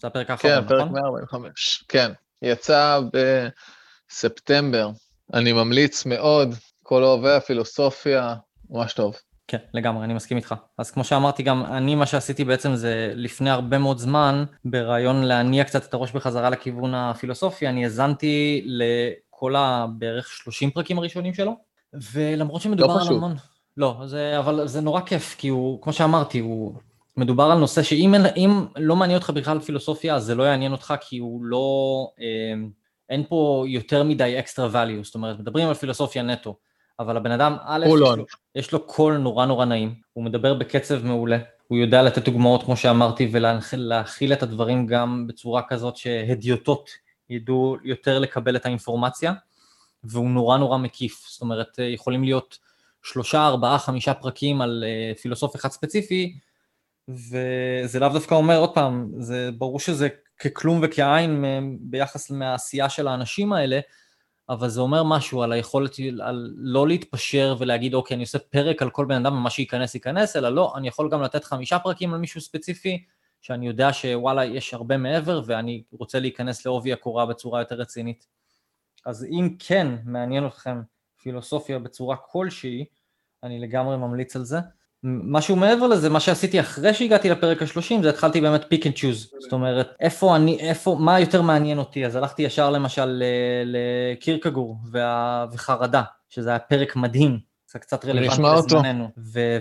זה 0.00 0.06
הפרק 0.06 0.30
האחרון, 0.30 0.54
כן, 0.54 0.60
נכון? 0.64 0.78
כן, 0.78 0.84
פרק 0.84 0.90
145, 0.90 1.84
כן. 1.88 2.12
יצא 2.42 3.00
בספטמבר. 4.10 4.90
אני 5.34 5.52
ממליץ 5.52 6.06
מאוד, 6.06 6.54
כל 6.82 7.02
אוהבי 7.02 7.30
הפילוסופיה, 7.30 8.34
ממש 8.70 8.92
טוב. 8.92 9.16
כן, 9.48 9.58
לגמרי, 9.74 10.04
אני 10.04 10.14
מסכים 10.14 10.36
איתך. 10.36 10.54
אז 10.78 10.90
כמו 10.90 11.04
שאמרתי 11.04 11.42
גם, 11.42 11.64
אני 11.64 11.94
מה 11.94 12.06
שעשיתי 12.06 12.44
בעצם 12.44 12.74
זה 12.74 13.12
לפני 13.14 13.50
הרבה 13.50 13.78
מאוד 13.78 13.98
זמן, 13.98 14.44
ברעיון 14.64 15.22
להניע 15.22 15.64
קצת 15.64 15.84
את 15.84 15.94
הראש 15.94 16.12
בחזרה 16.12 16.50
לכיוון 16.50 16.94
הפילוסופי, 16.94 17.68
אני 17.68 17.84
האזנתי 17.84 18.64
לכל 18.66 19.56
הבערך 19.56 20.28
30 20.28 20.70
פרקים 20.70 20.98
הראשונים 20.98 21.34
שלו, 21.34 21.56
ולמרות 22.12 22.62
שמדובר 22.62 22.96
לא 22.96 23.00
על 23.00 23.08
המון... 23.08 23.36
לא, 23.76 24.02
זה, 24.06 24.38
אבל 24.38 24.66
זה 24.66 24.80
נורא 24.80 25.00
כיף, 25.00 25.34
כי 25.38 25.48
הוא, 25.48 25.82
כמו 25.82 25.92
שאמרתי, 25.92 26.38
הוא 26.38 26.74
מדובר 27.16 27.44
על 27.44 27.58
נושא 27.58 27.82
שאם 27.82 28.14
לא 28.76 28.96
מעניין 28.96 29.18
אותך 29.18 29.30
בכלל 29.30 29.60
פילוסופיה, 29.60 30.14
אז 30.14 30.24
זה 30.24 30.34
לא 30.34 30.42
יעניין 30.42 30.72
אותך 30.72 30.94
כי 31.00 31.18
הוא 31.18 31.44
לא, 31.44 32.08
אה, 32.20 32.66
אין 33.08 33.24
פה 33.28 33.64
יותר 33.68 34.02
מדי 34.02 34.38
אקסטרה 34.38 34.84
value, 34.84 35.04
זאת 35.04 35.14
אומרת, 35.14 35.38
מדברים 35.40 35.68
על 35.68 35.74
פילוסופיה 35.74 36.22
נטו, 36.22 36.56
אבל 37.00 37.16
הבן 37.16 37.30
אדם, 37.30 37.56
א', 37.64 37.84
יש, 37.86 37.94
לו, 38.00 38.24
יש 38.54 38.72
לו 38.72 38.86
קול 38.86 39.16
נורא 39.16 39.46
נורא 39.46 39.64
נעים, 39.64 39.94
הוא 40.12 40.24
מדבר 40.24 40.54
בקצב 40.54 41.04
מעולה, 41.04 41.38
הוא 41.68 41.78
יודע 41.78 42.02
לתת 42.02 42.24
דוגמאות 42.24 42.62
כמו 42.62 42.76
שאמרתי 42.76 43.28
ולהכיל 43.32 44.32
את 44.32 44.42
הדברים 44.42 44.86
גם 44.86 45.26
בצורה 45.26 45.62
כזאת 45.68 45.96
שהדיוטות 45.96 46.90
ידעו 47.30 47.76
יותר 47.84 48.18
לקבל 48.18 48.56
את 48.56 48.66
האינפורמציה, 48.66 49.32
והוא 50.04 50.30
נורא 50.30 50.58
נורא 50.58 50.78
מקיף, 50.78 51.26
זאת 51.28 51.40
אומרת, 51.40 51.78
יכולים 51.78 52.24
להיות 52.24 52.58
שלושה, 53.02 53.46
ארבעה, 53.46 53.78
חמישה 53.78 54.14
פרקים 54.14 54.60
על 54.60 54.84
אה, 54.86 55.14
פילוסוף 55.14 55.56
אחד 55.56 55.68
ספציפי, 55.68 56.38
וזה 57.08 58.00
לאו 58.00 58.08
דווקא 58.08 58.34
אומר, 58.34 58.58
עוד 58.58 58.74
פעם, 58.74 59.10
זה 59.18 59.50
ברור 59.58 59.80
שזה 59.80 60.08
ככלום 60.38 60.80
וכעין 60.82 61.44
ביחס 61.80 62.30
מהעשייה 62.30 62.88
של 62.88 63.08
האנשים 63.08 63.52
האלה, 63.52 63.80
אבל 64.48 64.68
זה 64.68 64.80
אומר 64.80 65.02
משהו 65.02 65.42
על 65.42 65.52
היכולת, 65.52 65.96
על 66.22 66.54
לא 66.56 66.88
להתפשר 66.88 67.56
ולהגיד, 67.58 67.94
אוקיי, 67.94 68.14
אני 68.14 68.22
עושה 68.22 68.38
פרק 68.38 68.82
על 68.82 68.90
כל 68.90 69.04
בן 69.04 69.26
אדם 69.26 69.36
ומה 69.36 69.50
שייכנס 69.50 69.94
ייכנס, 69.94 70.36
אלא 70.36 70.48
לא, 70.48 70.72
אני 70.76 70.88
יכול 70.88 71.10
גם 71.10 71.22
לתת 71.22 71.44
חמישה 71.44 71.78
פרקים 71.78 72.14
על 72.14 72.20
מישהו 72.20 72.40
ספציפי, 72.40 73.04
שאני 73.40 73.66
יודע 73.66 73.88
שוואלה, 73.92 74.44
יש 74.44 74.74
הרבה 74.74 74.96
מעבר, 74.96 75.42
ואני 75.46 75.82
רוצה 75.92 76.20
להיכנס 76.20 76.66
לעובי 76.66 76.92
הקורה 76.92 77.26
בצורה 77.26 77.60
יותר 77.60 77.74
רצינית. 77.74 78.26
אז 79.06 79.24
אם 79.24 79.56
כן 79.58 79.94
מעניין 80.04 80.46
אתכם 80.46 80.80
פילוסופיה 81.22 81.78
בצורה 81.78 82.16
כלשהי, 82.16 82.84
אני 83.42 83.60
לגמרי 83.60 83.96
ממליץ 83.96 84.36
על 84.36 84.44
זה. 84.44 84.58
משהו 85.06 85.56
מעבר 85.56 85.86
לזה, 85.86 86.10
מה 86.10 86.20
שעשיתי 86.20 86.60
אחרי 86.60 86.94
שהגעתי 86.94 87.30
לפרק 87.30 87.62
השלושים, 87.62 88.02
זה 88.02 88.08
התחלתי 88.10 88.40
באמת 88.40 88.64
pick 88.68 88.86
and 88.86 88.94
choose. 88.94 89.30
זאת 89.38 89.52
אומרת, 89.52 89.94
איפה 90.00 90.36
אני, 90.36 90.58
איפה, 90.60 90.96
מה 91.00 91.20
יותר 91.20 91.42
מעניין 91.42 91.78
אותי? 91.78 92.06
אז 92.06 92.16
הלכתי 92.16 92.42
ישר 92.42 92.70
למשל 92.70 93.22
לקירקגור 93.64 94.76
וה, 94.90 95.46
וחרדה, 95.52 96.02
שזה 96.28 96.50
היה 96.50 96.58
פרק 96.58 96.96
מדהים, 96.96 97.38
זה 97.72 97.78
קצת 97.78 98.04
רלוונטי 98.04 98.42
לזמננו. 98.42 99.08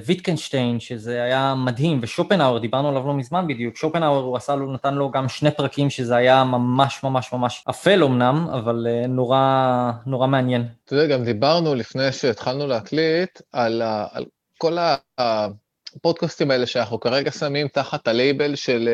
וויטקנשטיין, 0.05 0.79
שזה 0.79 1.23
היה 1.23 1.55
מדהים, 1.55 1.99
ושופנאוור, 2.01 2.59
דיברנו 2.59 2.89
עליו 2.89 3.07
לא 3.07 3.13
מזמן 3.13 3.47
בדיוק, 3.47 3.77
שופנאוור 3.77 4.23
הוא 4.23 4.37
עשה 4.37 4.55
לו, 4.55 4.73
נתן 4.73 4.93
לו 4.93 5.11
גם 5.11 5.29
שני 5.29 5.51
פרקים 5.51 5.89
שזה 5.89 6.15
היה 6.15 6.43
ממש 6.43 7.03
ממש 7.03 7.33
ממש 7.33 7.63
אפל 7.69 8.03
אמנם, 8.03 8.47
אבל 8.53 8.87
אה, 8.89 9.07
נורא, 9.07 9.91
נורא 10.05 10.27
מעניין. 10.27 10.67
אתה 10.85 10.95
יודע, 10.95 11.17
גם 11.17 11.23
דיברנו 11.23 11.75
לפני 11.75 12.11
שהתחלנו 12.11 12.67
להקליט 12.67 13.41
על, 13.51 13.81
על 14.11 14.25
כל 14.57 14.77
הפודקאסטים 15.17 16.51
האלה 16.51 16.65
שאנחנו 16.65 16.99
כרגע 16.99 17.31
שמים 17.31 17.67
תחת 17.67 18.07
הלייבל 18.07 18.55
של 18.55 18.89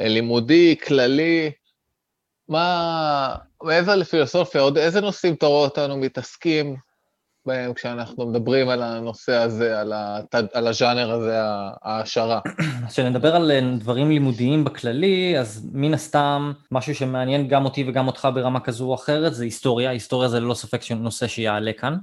אה, 0.00 0.08
לימודי, 0.08 0.76
כללי, 0.86 1.52
מה, 2.48 3.34
מעבר 3.62 3.96
לפילוסופיה, 3.96 4.60
עוד 4.60 4.78
איזה 4.78 5.00
נושאים 5.00 5.34
אתה 5.34 5.46
רואה 5.46 5.64
אותנו 5.64 5.96
מתעסקים 5.96 6.76
בהם 7.46 7.74
כשאנחנו 7.74 8.26
מדברים 8.26 8.68
על 8.68 8.82
הנושא 8.82 9.32
הזה, 9.32 9.80
על, 9.80 9.92
התד, 9.94 10.44
על 10.52 10.66
הז'אנר 10.66 11.12
הזה, 11.12 11.34
ההעשרה? 11.82 12.40
כשנדבר 12.88 13.36
על 13.36 13.50
אה, 13.50 13.60
דברים 13.78 14.10
לימודיים 14.10 14.64
בכללי, 14.64 15.38
אז 15.38 15.68
מן 15.72 15.94
הסתם, 15.94 16.52
משהו 16.70 16.94
שמעניין 16.94 17.48
גם 17.48 17.64
אותי 17.64 17.84
וגם 17.88 18.06
אותך 18.06 18.28
ברמה 18.34 18.60
כזו 18.60 18.84
או 18.84 18.94
אחרת, 18.94 19.34
זה 19.34 19.44
היסטוריה. 19.44 19.90
היסטוריה 19.90 20.28
זה 20.28 20.40
ללא 20.40 20.54
ספק 20.54 20.80
נושא 20.90 21.26
שיעלה 21.26 21.72
כאן. 21.72 21.96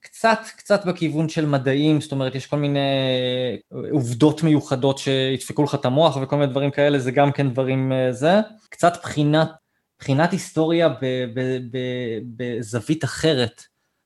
וקצת, 0.00 0.38
קצת 0.56 0.86
בכיוון 0.86 1.28
של 1.28 1.46
מדעים, 1.46 2.00
זאת 2.00 2.12
אומרת, 2.12 2.34
יש 2.34 2.46
כל 2.46 2.56
מיני 2.56 2.80
עובדות 3.90 4.42
מיוחדות 4.42 4.98
שידפקו 4.98 5.62
לך 5.62 5.74
את 5.74 5.84
המוח 5.84 6.18
וכל 6.22 6.36
מיני 6.36 6.50
דברים 6.50 6.70
כאלה, 6.70 6.98
זה 6.98 7.10
גם 7.10 7.32
כן 7.32 7.50
דברים 7.50 7.92
אה, 7.92 8.12
זה. 8.12 8.40
קצת 8.68 8.98
בחינת, 9.02 9.50
בחינת 9.98 10.32
היסטוריה 10.32 10.88
בזווית 12.36 13.04
אחרת, 13.04 13.62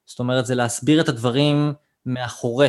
זאת 0.06 0.18
אומרת, 0.18 0.46
זה 0.46 0.54
להסביר 0.54 1.00
את 1.00 1.08
הדברים 1.08 1.72
מאחורי. 2.06 2.68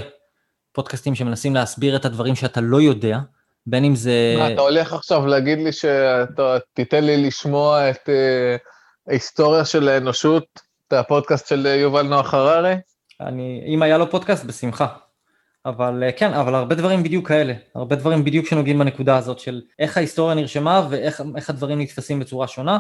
פודקאסטים 0.72 1.16
שמנסים 1.16 1.56
להסביר 1.56 1.96
את 1.96 2.06
הדברים 2.06 2.36
שאתה 2.36 2.62
לא 2.62 2.82
יודע, 2.82 3.20
בין 3.68 3.86
אם 3.86 3.96
זה... 3.96 4.36
מה, 4.38 4.54
אתה 4.54 4.62
הולך 4.62 4.94
עכשיו 4.94 5.26
להגיד 5.28 5.60
לי 5.60 5.72
שאתה 5.72 6.58
תיתן 6.74 7.04
לי 7.04 7.28
לשמוע 7.28 7.90
את 7.90 8.10
uh, 8.10 9.08
ההיסטוריה 9.08 9.66
של 9.66 9.90
האנושות 9.90 10.73
את 10.94 11.00
הפודקאסט 11.00 11.48
של 11.48 11.66
יובל 11.66 12.08
נוח 12.08 12.34
הררי? 12.34 12.76
אני, 13.22 13.64
אם 13.68 13.82
היה 13.82 13.98
לו 13.98 14.12
פודקאסט, 14.12 14.46
בשמחה. 14.46 14.88
אבל 15.66 16.04
אה, 16.04 16.12
כן, 16.12 16.34
אבל 16.34 16.56
הרבה 16.56 16.76
דברים 16.76 17.04
בדיוק 17.04 17.28
כאלה, 17.28 17.54
הרבה 17.76 17.96
דברים 17.96 18.24
בדיוק 18.24 18.46
שנוגעים 18.46 18.80
בנקודה 18.80 19.18
הזאת 19.18 19.40
של 19.40 19.62
איך 19.80 19.98
ההיסטוריה 19.98 20.36
נרשמה 20.36 20.88
ואיך 20.90 21.50
הדברים 21.50 21.82
נתפסים 21.82 22.20
בצורה 22.20 22.48
שונה. 22.48 22.80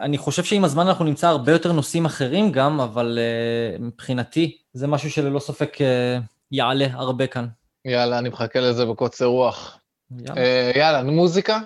אני 0.00 0.18
חושב 0.18 0.44
שעם 0.44 0.64
הזמן 0.64 0.86
אנחנו 0.86 1.04
נמצא 1.04 1.28
הרבה 1.28 1.52
יותר 1.52 1.72
נושאים 1.72 2.04
אחרים 2.04 2.52
גם, 2.52 2.80
אבל 2.80 3.18
uh, 3.78 3.82
מבחינתי 3.82 4.58
זה 4.72 4.86
משהו 4.86 5.10
שללא 5.10 5.38
ספק 5.38 5.76
uh, 5.76 6.22
יעלה 6.52 6.86
הרבה 6.92 7.26
כאן. 7.26 7.46
יאללה, 7.84 8.18
אני 8.18 8.28
מחכה 8.28 8.60
לזה 8.60 8.86
בקוצר 8.86 9.24
רוח. 9.24 9.78
יאללה, 10.18 10.34
uh, 10.74 10.78
יאללה 10.78 11.02
מוזיקה? 11.02 11.60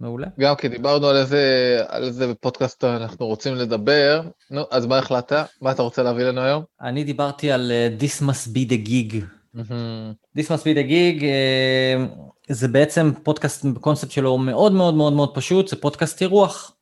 מעולה. 0.00 0.26
גם 0.40 0.54
כי 0.56 0.68
דיברנו 0.68 1.06
על 1.06 1.16
איזה, 1.16 1.76
על 1.88 2.04
איזה 2.04 2.34
פודקאסט 2.34 2.84
אנחנו 2.84 3.26
רוצים 3.26 3.54
לדבר, 3.54 4.22
נו, 4.50 4.62
אז 4.70 4.86
מה 4.86 4.98
החלטת? 4.98 5.46
מה 5.60 5.70
אתה 5.70 5.82
רוצה 5.82 6.02
להביא 6.02 6.24
לנו 6.24 6.40
היום? 6.40 6.64
אני 6.80 7.04
דיברתי 7.04 7.52
על 7.52 7.72
uh, 7.72 8.02
This 8.02 8.22
must 8.22 8.48
be 8.48 8.70
the 8.70 8.88
gig. 8.88 9.14
Mm-hmm. 9.56 10.38
This 10.38 10.46
must 10.46 10.62
be 10.62 10.74
the 10.76 10.88
gig, 10.88 11.22
uh, 11.22 12.52
זה 12.52 12.68
בעצם 12.68 13.12
פודקאסט, 13.22 13.64
בקונספט 13.64 14.10
שלו 14.10 14.38
מאוד 14.38 14.72
מאוד 14.72 14.94
מאוד 14.94 15.12
מאוד 15.12 15.34
פשוט, 15.34 15.68
זה 15.68 15.76
פודקאסט 15.76 16.22
אירוח. 16.22 16.72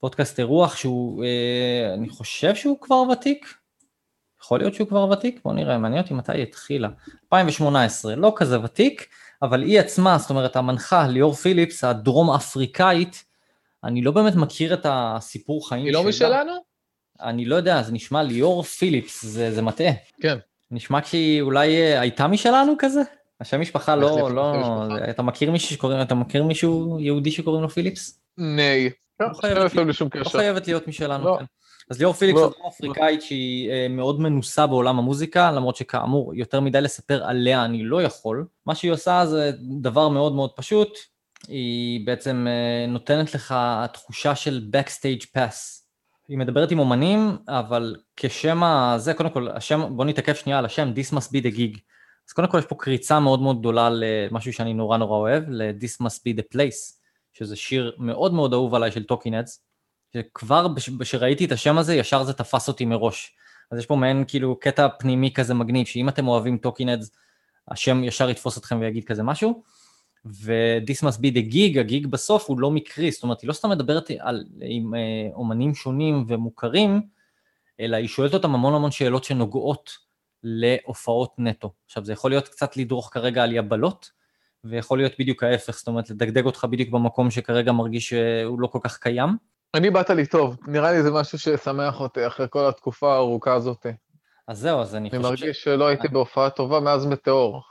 פודקאסט 0.00 0.38
אירוח 0.38 0.76
שהוא, 0.76 1.24
uh, 1.24 1.94
אני 1.98 2.08
חושב 2.08 2.54
שהוא 2.54 2.78
כבר 2.80 3.02
ותיק. 3.12 3.54
יכול 4.42 4.58
להיות 4.58 4.74
שהוא 4.74 4.88
כבר 4.88 5.08
ותיק? 5.08 5.40
בוא 5.44 5.52
נראה, 5.52 5.78
מעניין 5.78 6.02
אותי 6.02 6.14
מתי 6.14 6.32
היא 6.32 6.42
התחילה. 6.42 6.88
2018, 7.24 8.16
לא 8.16 8.32
כזה 8.36 8.60
ותיק. 8.60 9.06
אבל 9.42 9.62
היא 9.62 9.80
עצמה, 9.80 10.18
זאת 10.18 10.30
אומרת 10.30 10.56
המנחה 10.56 11.06
ליאור 11.06 11.34
פיליפס, 11.34 11.84
הדרום 11.84 12.30
אפריקאית, 12.30 13.24
אני 13.84 14.02
לא 14.02 14.10
באמת 14.10 14.34
מכיר 14.34 14.74
את 14.74 14.86
הסיפור 14.88 15.68
חיים 15.68 15.86
שלה. 15.86 15.98
היא 15.98 16.04
לא 16.04 16.08
משלנו? 16.08 16.52
אני 17.20 17.44
לא 17.44 17.56
יודע, 17.56 17.82
זה 17.82 17.92
נשמע 17.92 18.22
ליאור 18.22 18.62
פיליפס, 18.62 19.24
זה, 19.24 19.54
זה 19.54 19.62
מטעה. 19.62 19.92
כן. 20.20 20.38
נשמע 20.70 20.98
שהיא 21.04 21.42
אולי 21.42 21.76
אה, 21.76 22.00
הייתה 22.00 22.26
משלנו 22.26 22.74
כזה? 22.78 23.02
השם 23.40 23.60
משפחה 23.60 23.96
לא, 23.96 24.30
לא, 24.30 24.54
אתה 25.10 25.22
מכיר 25.22 25.50
מישהו 25.50 25.70
שקוראים, 25.70 26.00
אתה 26.02 26.14
מכיר 26.14 26.44
מישהו 26.44 27.00
יהודי 27.00 27.30
שקוראים 27.30 27.62
לו 27.62 27.68
פיליפס? 27.68 28.20
ניי. 28.38 28.90
לא, 29.20 29.26
לא, 29.42 29.64
לא 30.14 30.28
חייבת 30.28 30.66
להיות 30.66 30.88
משלנו, 30.88 31.24
לא. 31.24 31.36
כן. 31.38 31.44
אז 31.90 31.98
ליאור 31.98 32.12
פיליפס 32.14 32.40
זו 32.40 32.50
לא. 32.64 32.68
אפריקאית 32.68 33.22
שהיא 33.22 33.70
אה, 33.70 33.86
מאוד 33.88 34.20
מנוסה 34.20 34.66
בעולם 34.66 34.98
המוזיקה, 34.98 35.52
למרות 35.52 35.76
שכאמור, 35.76 36.34
יותר 36.34 36.60
מדי 36.60 36.80
לספר 36.80 37.24
עליה 37.24 37.64
אני 37.64 37.84
לא 37.84 38.02
יכול. 38.02 38.46
מה 38.66 38.74
שהיא 38.74 38.92
עושה 38.92 39.26
זה 39.26 39.50
דבר 39.80 40.08
מאוד 40.08 40.34
מאוד 40.34 40.50
פשוט, 40.56 40.98
היא 41.48 42.06
בעצם 42.06 42.46
אה, 42.48 42.86
נותנת 42.86 43.34
לך 43.34 43.54
תחושה 43.92 44.34
של 44.34 44.70
Backstage 44.72 45.24
Pass. 45.36 45.84
היא 46.28 46.38
מדברת 46.38 46.70
עם 46.70 46.78
אומנים, 46.78 47.36
אבל 47.48 47.96
כשם 48.16 48.62
הזה, 48.62 49.14
קודם 49.14 49.30
כל, 49.30 49.48
השם, 49.48 49.96
בוא 49.96 50.04
נתעכב 50.04 50.34
שנייה 50.34 50.58
על 50.58 50.64
השם, 50.64 50.92
This 50.96 51.14
must 51.14 51.28
be 51.28 51.46
the 51.46 51.56
gig. 51.56 51.78
אז 52.28 52.32
קודם 52.32 52.48
כל 52.48 52.58
יש 52.58 52.64
פה 52.64 52.74
קריצה 52.78 53.20
מאוד 53.20 53.40
מאוד 53.40 53.58
גדולה 53.58 53.88
למשהו 53.92 54.52
שאני 54.52 54.74
נורא 54.74 54.96
נורא 54.96 55.18
אוהב, 55.18 55.44
ל-This 55.48 56.04
must 56.04 56.18
be 56.18 56.38
the 56.38 56.56
place, 56.56 56.98
שזה 57.32 57.56
שיר 57.56 57.96
מאוד 57.98 58.34
מאוד 58.34 58.52
אהוב 58.52 58.74
עליי 58.74 58.92
של 58.92 59.04
Talking 59.04 59.36
Heads, 59.36 59.63
שכבר 60.14 60.66
כשראיתי 61.00 61.44
את 61.44 61.52
השם 61.52 61.78
הזה, 61.78 61.94
ישר 61.94 62.22
זה 62.22 62.32
תפס 62.32 62.68
אותי 62.68 62.84
מראש. 62.84 63.36
אז 63.70 63.78
יש 63.78 63.86
פה 63.86 63.96
מעין 63.96 64.24
כאילו 64.28 64.60
קטע 64.60 64.88
פנימי 64.98 65.32
כזה 65.32 65.54
מגניב, 65.54 65.86
שאם 65.86 66.08
אתם 66.08 66.28
אוהבים 66.28 66.58
Talking 66.58 66.86
Heads, 66.86 67.10
השם 67.68 68.04
ישר 68.04 68.30
יתפוס 68.30 68.58
אתכם 68.58 68.80
ויגיד 68.80 69.04
כזה 69.04 69.22
משהו. 69.22 69.62
ו-This 70.24 71.04
must 71.04 71.18
be 71.18 71.34
the 71.36 71.52
gig, 71.52 71.80
ה 71.80 71.87
gig 71.87 72.06
בסוף 72.06 72.48
הוא 72.48 72.60
לא 72.60 72.70
מקרי, 72.70 73.10
זאת 73.10 73.22
אומרת, 73.22 73.40
היא 73.40 73.48
לא 73.48 73.52
סתם 73.52 73.70
מדברת 73.70 74.10
על, 74.18 74.44
עם 74.60 74.94
אה, 74.94 75.00
אומנים 75.34 75.74
שונים 75.74 76.24
ומוכרים, 76.28 77.02
אלא 77.80 77.96
היא 77.96 78.08
שואלת 78.08 78.34
אותם 78.34 78.54
המון 78.54 78.74
המון 78.74 78.90
שאלות 78.90 79.24
שנוגעות 79.24 79.90
להופעות 80.42 81.34
נטו. 81.38 81.72
עכשיו, 81.86 82.04
זה 82.04 82.12
יכול 82.12 82.30
להיות 82.30 82.48
קצת 82.48 82.76
לדרוך 82.76 83.10
כרגע 83.12 83.42
על 83.42 83.52
יבלות, 83.52 84.10
ויכול 84.64 84.98
להיות 84.98 85.12
בדיוק 85.18 85.42
ההפך, 85.42 85.78
זאת 85.78 85.88
אומרת, 85.88 86.10
לדגדג 86.10 86.44
אותך 86.44 86.66
בדיוק 86.70 86.90
במקום 86.90 87.30
שכרגע 87.30 87.72
מרגיש 87.72 88.08
שהוא 88.08 88.60
לא 88.60 88.66
כל 88.66 88.78
כך 88.82 88.98
קיים. 88.98 89.53
אני 89.74 89.90
באת 89.90 90.10
לי 90.10 90.26
טוב, 90.26 90.56
נראה 90.66 90.92
לי 90.92 91.02
זה 91.02 91.10
משהו 91.10 91.38
ששמח 91.38 92.00
אותי 92.00 92.26
אחרי 92.26 92.46
כל 92.50 92.66
התקופה 92.66 93.14
הארוכה 93.14 93.54
הזאת. 93.54 93.86
אז 94.48 94.58
זהו, 94.58 94.80
אז 94.80 94.94
אני, 94.94 95.10
אני 95.12 95.22
חושב 95.22 95.36
ש... 95.36 95.42
אני 95.42 95.48
מרגיש 95.48 95.64
שלא 95.64 95.86
הייתי 95.86 96.08
בהופעה 96.08 96.50
טובה 96.50 96.80
מאז 96.80 97.06
מטאור. 97.06 97.62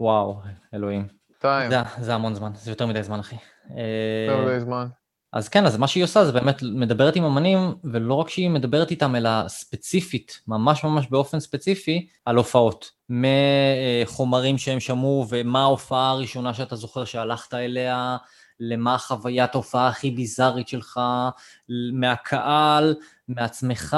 וואו, 0.00 0.40
אלוהים. 0.74 1.08
טיים. 1.40 1.70
זה, 1.70 1.76
זה 1.98 2.14
המון 2.14 2.34
זמן, 2.34 2.50
זה 2.54 2.70
יותר 2.70 2.86
מדי 2.86 3.02
זמן, 3.02 3.18
אחי. 3.20 3.36
יותר 3.68 4.44
מדי 4.46 4.60
זמן. 4.60 4.86
אז 5.32 5.48
כן, 5.48 5.66
אז 5.66 5.76
מה 5.76 5.86
שהיא 5.86 6.04
עושה 6.04 6.24
זה 6.24 6.32
באמת 6.32 6.62
מדברת 6.62 7.16
עם 7.16 7.24
אמנים, 7.24 7.58
ולא 7.84 8.14
רק 8.14 8.28
שהיא 8.28 8.50
מדברת 8.50 8.90
איתם, 8.90 9.16
אלא 9.16 9.30
ספציפית, 9.48 10.40
ממש 10.48 10.84
ממש 10.84 11.06
באופן 11.10 11.40
ספציפי, 11.40 12.08
על 12.24 12.36
הופעות. 12.36 12.90
מחומרים 13.08 14.58
שהם 14.58 14.80
שמעו, 14.80 15.26
ומה 15.30 15.62
ההופעה 15.62 16.10
הראשונה 16.10 16.54
שאתה 16.54 16.76
זוכר 16.76 17.04
שהלכת 17.04 17.54
אליה, 17.54 18.16
למה 18.60 18.98
חוויית 18.98 19.54
ההופעה 19.54 19.88
הכי 19.88 20.10
ביזארית 20.10 20.68
שלך, 20.68 21.00
מהקהל, 21.92 22.94
מעצמך, 23.28 23.96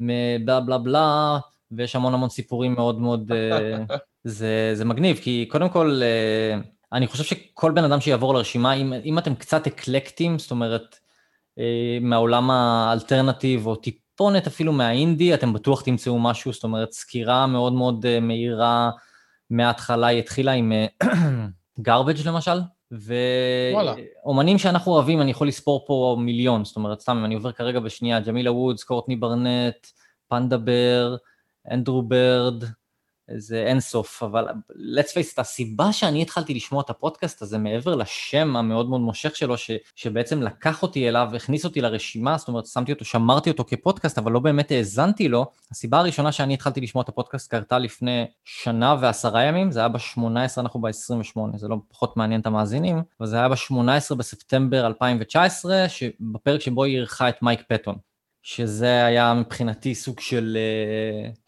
מבלה 0.00 0.60
בלה 0.60 0.78
בלה, 0.78 1.38
ויש 1.72 1.96
המון 1.96 2.14
המון 2.14 2.28
סיפורים 2.28 2.74
מאוד 2.74 3.00
מאוד, 3.00 3.32
אה, 3.32 3.96
זה, 4.24 4.70
זה 4.74 4.84
מגניב, 4.84 5.18
כי 5.22 5.48
קודם 5.50 5.68
כל, 5.68 6.00
אה, 6.02 6.60
אני 6.92 7.06
חושב 7.06 7.24
שכל 7.24 7.72
בן 7.72 7.84
אדם 7.84 8.00
שיעבור 8.00 8.34
לרשימה, 8.34 8.72
אם, 8.72 8.92
אם 9.04 9.18
אתם 9.18 9.34
קצת 9.34 9.66
אקלקטים, 9.66 10.38
זאת 10.38 10.50
אומרת, 10.50 10.98
אה, 11.58 11.98
מהעולם 12.00 12.50
האלטרנטיב, 12.50 13.66
או 13.66 13.76
טיפונת 13.76 14.46
אפילו 14.46 14.72
מהאינדי, 14.72 15.34
אתם 15.34 15.52
בטוח 15.52 15.82
תמצאו 15.82 16.18
משהו, 16.18 16.52
זאת 16.52 16.64
אומרת, 16.64 16.92
סקירה 16.92 17.46
מאוד 17.46 17.72
מאוד 17.72 18.20
מהירה 18.20 18.90
מההתחלה, 19.50 20.06
היא 20.06 20.18
התחילה 20.18 20.52
עם 20.52 20.72
garbage 21.88 22.26
למשל, 22.26 22.60
ואומנים 23.00 24.58
שאנחנו 24.58 24.92
אוהבים, 24.92 25.20
אני 25.20 25.30
יכול 25.30 25.48
לספור 25.48 25.84
פה 25.86 26.16
מיליון, 26.20 26.64
זאת 26.64 26.76
אומרת, 26.76 27.00
סתם, 27.00 27.24
אני 27.24 27.34
עובר 27.34 27.52
כרגע 27.52 27.80
בשנייה, 27.80 28.20
ג'מילה 28.20 28.52
וודס, 28.52 28.84
קורטני 28.84 29.16
ברנט, 29.16 29.86
פנדה 30.28 30.58
בר, 30.58 31.16
אנדרו 31.70 32.02
ברד, 32.02 32.64
זה 33.36 33.64
אין 33.66 33.80
סוף, 33.80 34.22
אבל 34.22 34.48
let's 34.70 35.08
face 35.08 35.34
it, 35.34 35.40
הסיבה 35.40 35.92
שאני 35.92 36.22
התחלתי 36.22 36.54
לשמוע 36.54 36.82
את 36.82 36.90
הפודקאסט 36.90 37.42
הזה 37.42 37.58
מעבר 37.58 37.94
לשם 37.94 38.56
המאוד 38.56 38.88
מאוד 38.88 39.00
מושך 39.00 39.36
שלו, 39.36 39.58
ש, 39.58 39.70
שבעצם 39.96 40.42
לקח 40.42 40.82
אותי 40.82 41.08
אליו, 41.08 41.28
הכניס 41.36 41.64
אותי 41.64 41.80
לרשימה, 41.80 42.38
זאת 42.38 42.48
אומרת, 42.48 42.66
שמתי 42.66 42.92
אותו, 42.92 43.04
שמרתי 43.04 43.50
אותו 43.50 43.64
כפודקאסט, 43.64 44.18
אבל 44.18 44.32
לא 44.32 44.40
באמת 44.40 44.70
האזנתי 44.70 45.28
לו, 45.28 45.46
הסיבה 45.70 45.98
הראשונה 45.98 46.32
שאני 46.32 46.54
התחלתי 46.54 46.80
לשמוע 46.80 47.02
את 47.04 47.08
הפודקאסט 47.08 47.50
קרתה 47.50 47.78
לפני 47.78 48.24
שנה 48.44 48.96
ועשרה 49.00 49.42
ימים, 49.42 49.70
זה 49.70 49.80
היה 49.80 49.88
ב-18, 49.88 50.20
אנחנו 50.58 50.80
ב-28, 50.80 51.56
זה 51.56 51.68
לא 51.68 51.76
פחות 51.88 52.16
מעניין 52.16 52.40
את 52.40 52.46
המאזינים, 52.46 53.02
אבל 53.20 53.28
זה 53.28 53.36
היה 53.36 53.48
ב-18 53.48 54.14
בספטמבר 54.14 54.86
2019, 54.86 55.86
בפרק 56.20 56.60
שבו 56.60 56.84
היא 56.84 56.96
אירחה 56.96 57.28
את 57.28 57.42
מייק 57.42 57.62
פטון, 57.68 57.96
שזה 58.42 59.06
היה 59.06 59.34
מבחינתי 59.34 59.94
סוג 59.94 60.20
של 60.20 60.58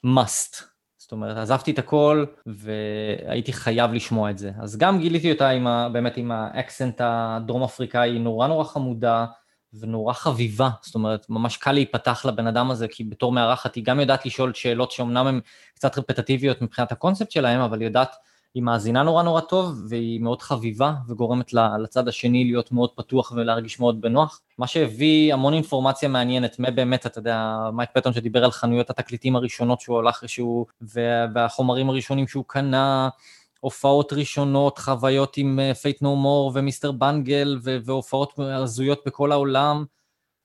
uh, 0.05 0.07
must. 0.07 0.76
זאת 1.07 1.13
אומרת, 1.13 1.37
עזבתי 1.37 1.71
את 1.71 1.79
הכל 1.79 2.25
והייתי 2.47 3.53
חייב 3.53 3.93
לשמוע 3.93 4.31
את 4.31 4.39
זה. 4.39 4.51
אז 4.61 4.79
גם 4.79 4.99
גיליתי 4.99 5.33
אותה 5.33 5.49
עם 5.49 5.67
ה, 5.67 5.89
באמת 5.89 6.17
עם 6.17 6.31
האקסנט 6.31 7.01
הדרום 7.05 7.63
אפריקאי, 7.63 8.19
נורא 8.19 8.47
נורא 8.47 8.65
חמודה 8.65 9.27
ונורא 9.81 10.13
חביבה, 10.13 10.71
זאת 10.83 10.95
אומרת, 10.95 11.27
ממש 11.29 11.57
קל 11.57 11.73
להיפתח 11.73 12.25
לבן 12.25 12.47
אדם 12.47 12.71
הזה, 12.71 12.89
כי 12.89 13.05
בתור 13.05 13.33
מארחת 13.33 13.75
היא 13.75 13.85
גם 13.85 14.01
יודעת 14.01 14.27
לשאול 14.27 14.55
שאלות 14.55 14.91
שאומנם 14.91 15.27
הן 15.27 15.41
קצת 15.75 15.99
רפטטיביות 15.99 16.63
מבחינת 16.63 16.93
הקונספט 16.93 17.31
שלהם, 17.31 17.61
אבל 17.61 17.81
היא 17.81 17.87
יודעת 17.87 18.17
היא 18.57 18.63
מאזינה 18.63 19.03
נורא 19.03 19.23
נורא 19.23 19.41
טוב, 19.41 19.83
והיא 19.89 20.21
מאוד 20.21 20.43
חביבה, 20.43 20.95
וגורמת 21.09 21.53
לצד 21.83 22.09
השני 22.09 22.45
להיות 22.45 22.73
מאוד 22.73 22.91
פתוח 22.95 23.33
ולהרגיש 23.37 23.81
מאוד 23.81 24.01
בנוח. 24.01 24.41
מה 24.59 24.67
שהביא 24.67 25.35
המון 25.35 25.55
אינפורמציה 25.55 26.09
מעניינת, 26.09 26.59
מה 26.59 26.71
באמת, 26.71 27.07
אתה 27.07 27.19
יודע, 27.19 27.57
מייק 27.73 27.91
פטון 27.95 28.13
שדיבר 28.13 28.45
על 28.45 28.51
חנויות 28.51 28.91
התקליטים 28.91 29.37
הראשונות 29.37 29.81
שהוא 29.81 29.99
הלך 29.99 30.29
שהוא, 30.29 30.67
והחומרים 31.33 31.89
הראשונים 31.89 32.29
שהוא 32.29 32.45
קנה, 32.47 33.09
הופעות 33.61 34.13
ראשונות, 34.13 34.79
חוויות 34.79 35.37
עם 35.37 35.61
Faith 35.83 36.03
No 36.03 36.17
More 36.17 36.53
ו 36.55 36.64
Mr. 36.64 36.93
Bungle, 36.93 37.59
והופעות 37.63 38.39
הזויות 38.39 39.03
בכל 39.07 39.33
העולם. 39.33 39.85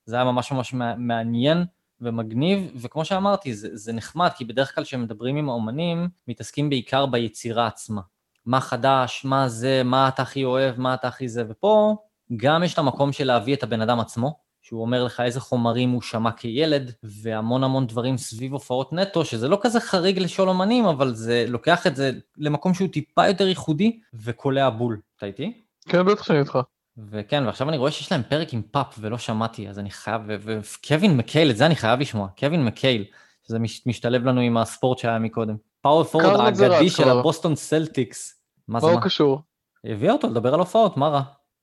זה 0.05 0.15
היה 0.15 0.25
ממש 0.25 0.51
ממש 0.51 0.73
מעניין. 0.97 1.65
ומגניב, 2.01 2.71
וכמו 2.75 3.05
שאמרתי, 3.05 3.53
זה, 3.53 3.69
זה 3.73 3.93
נחמד, 3.93 4.29
כי 4.37 4.45
בדרך 4.45 4.75
כלל 4.75 4.83
כשמדברים 4.83 5.35
עם 5.35 5.49
האומנים, 5.49 6.09
מתעסקים 6.27 6.69
בעיקר 6.69 7.05
ביצירה 7.05 7.67
עצמה. 7.67 8.01
מה 8.45 8.61
חדש, 8.61 9.25
מה 9.25 9.49
זה, 9.49 9.81
מה 9.85 10.07
אתה 10.07 10.21
הכי 10.21 10.43
אוהב, 10.43 10.79
מה 10.79 10.93
אתה 10.93 11.07
הכי 11.07 11.29
זה, 11.29 11.43
ופה 11.49 11.95
גם 12.35 12.63
יש 12.63 12.73
את 12.73 12.77
המקום 12.77 13.11
של 13.11 13.27
להביא 13.27 13.55
את 13.55 13.63
הבן 13.63 13.81
אדם 13.81 13.99
עצמו, 13.99 14.39
שהוא 14.61 14.81
אומר 14.81 15.03
לך 15.03 15.19
איזה 15.19 15.39
חומרים 15.39 15.89
הוא 15.89 16.01
שמע 16.01 16.31
כילד, 16.31 16.91
והמון 17.03 17.63
המון 17.63 17.87
דברים 17.87 18.17
סביב 18.17 18.53
הופעות 18.53 18.93
נטו, 18.93 19.25
שזה 19.25 19.47
לא 19.47 19.57
כזה 19.61 19.79
חריג 19.79 20.19
לשאול 20.19 20.49
אומנים, 20.49 20.85
אבל 20.85 21.13
זה 21.13 21.45
לוקח 21.47 21.87
את 21.87 21.95
זה 21.95 22.11
למקום 22.37 22.73
שהוא 22.73 22.89
טיפה 22.89 23.27
יותר 23.27 23.47
ייחודי, 23.47 23.99
וקולע 24.13 24.69
בול. 24.69 24.99
אתה 25.17 25.25
איתי? 25.25 25.61
כן, 25.89 26.05
בטח 26.05 26.23
שאני 26.23 26.39
איתך. 26.39 26.59
וכן, 26.97 27.45
ועכשיו 27.45 27.69
אני 27.69 27.77
רואה 27.77 27.91
שיש 27.91 28.11
להם 28.11 28.23
פרק 28.23 28.53
עם 28.53 28.61
פאפ 28.61 28.95
ולא 28.99 29.17
שמעתי, 29.17 29.69
אז 29.69 29.79
אני 29.79 29.91
חייב, 29.91 30.21
וקווין 30.27 31.17
מקהייל, 31.17 31.51
את 31.51 31.57
זה 31.57 31.65
אני 31.65 31.75
חייב 31.75 31.99
לשמוע, 31.99 32.27
קווין 32.39 32.65
מקהייל, 32.65 33.05
שזה 33.47 33.59
משתלב 33.85 34.25
לנו 34.25 34.41
עם 34.41 34.57
הספורט 34.57 34.97
שהיה 34.97 35.19
מקודם. 35.19 35.55
power 35.81 36.03
forward 36.03 36.39
האגדי 36.39 36.89
של 36.89 37.09
הבוסטון 37.09 37.55
סלטיקס. 37.55 38.43
מה 38.67 38.79
זה 38.79 38.87
מה? 38.87 38.93
מה 38.93 39.01
קשור? 39.01 39.41
הביאה 39.85 40.13
אותו 40.13 40.27
לדבר 40.27 40.53
על 40.53 40.59
הופעות, 40.59 40.97
מה 40.97 41.07
רע? 41.07 41.21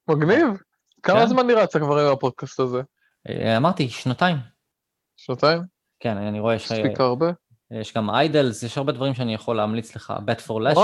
מגניב. 0.08 0.46
כמה 1.02 1.20
כן. 1.20 1.26
זמן 1.26 1.46
נראה 1.46 1.62
רצה 1.62 1.78
כבר 1.78 2.06
עם 2.06 2.12
הפודקאסט 2.12 2.60
הזה? 2.60 2.82
אה, 3.28 3.56
אמרתי, 3.56 3.88
שנתיים. 3.88 4.36
שנתיים? 5.16 5.62
כן, 6.00 6.16
אני 6.16 6.40
רואה 6.40 6.54
יש... 6.54 6.72
הספיק 6.72 7.00
הרבה. 7.00 7.26
יש 7.70 7.94
גם 7.94 8.10
איידלס, 8.10 8.62
יש 8.62 8.78
הרבה 8.78 8.92
דברים 8.92 9.14
שאני 9.14 9.34
יכול 9.34 9.56
להמליץ 9.56 9.96
לך, 9.96 10.12
בט 10.24 10.40
פור 10.40 10.60
לשס, 10.60 10.78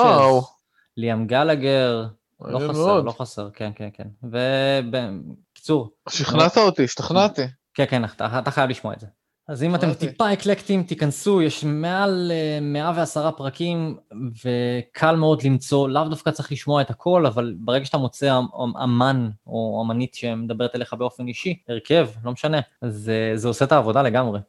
ליאם 0.97 1.27
גלגר, 1.27 2.07
לא 2.41 2.59
חסר, 2.59 2.73
מאוד. 2.73 3.05
לא 3.05 3.11
חסר, 3.11 3.51
כן, 3.51 3.71
כן, 3.75 3.89
כן. 3.93 4.09
ובקיצור... 4.23 5.91
שכנעת 6.09 6.57
אותי, 6.57 6.85
השתכנעתי. 6.85 7.43
כן, 7.75 7.85
כן, 7.89 8.05
אתה, 8.05 8.39
אתה 8.39 8.51
חייב 8.51 8.71
לשמוע 8.71 8.95
את 8.95 9.01
זה. 9.01 9.07
אז 9.49 9.63
אם 9.63 9.75
אתם 9.75 9.95
טיפה 9.95 10.33
אקלקטים, 10.33 10.83
תיכנסו, 10.83 11.43
יש 11.43 11.65
מעל 11.65 12.33
110 12.63 13.25
אה, 13.25 13.33
פרקים, 13.33 13.97
וקל 14.45 15.17
מאוד 15.17 15.43
למצוא, 15.43 15.89
לאו 15.89 16.09
דווקא 16.09 16.31
צריך 16.31 16.53
לשמוע 16.53 16.83
את 16.83 16.91
הכל, 16.91 17.27
אבל 17.27 17.55
ברגע 17.59 17.85
שאתה 17.85 17.99
מוצא 17.99 18.39
אמ, 18.39 18.45
אמ, 18.63 18.77
אמן 18.77 19.31
או 19.47 19.83
אמנית 19.87 20.15
שמדברת 20.15 20.77
אליך 20.77 20.95
באופן 20.95 21.29
אישי, 21.29 21.59
הרכב, 21.69 22.09
לא 22.25 22.33
משנה, 22.33 22.61
אז 22.83 23.11
זה 23.35 23.49
עושה 23.49 23.65
את 23.65 23.73
העבודה 23.73 24.03
לגמרי. 24.03 24.41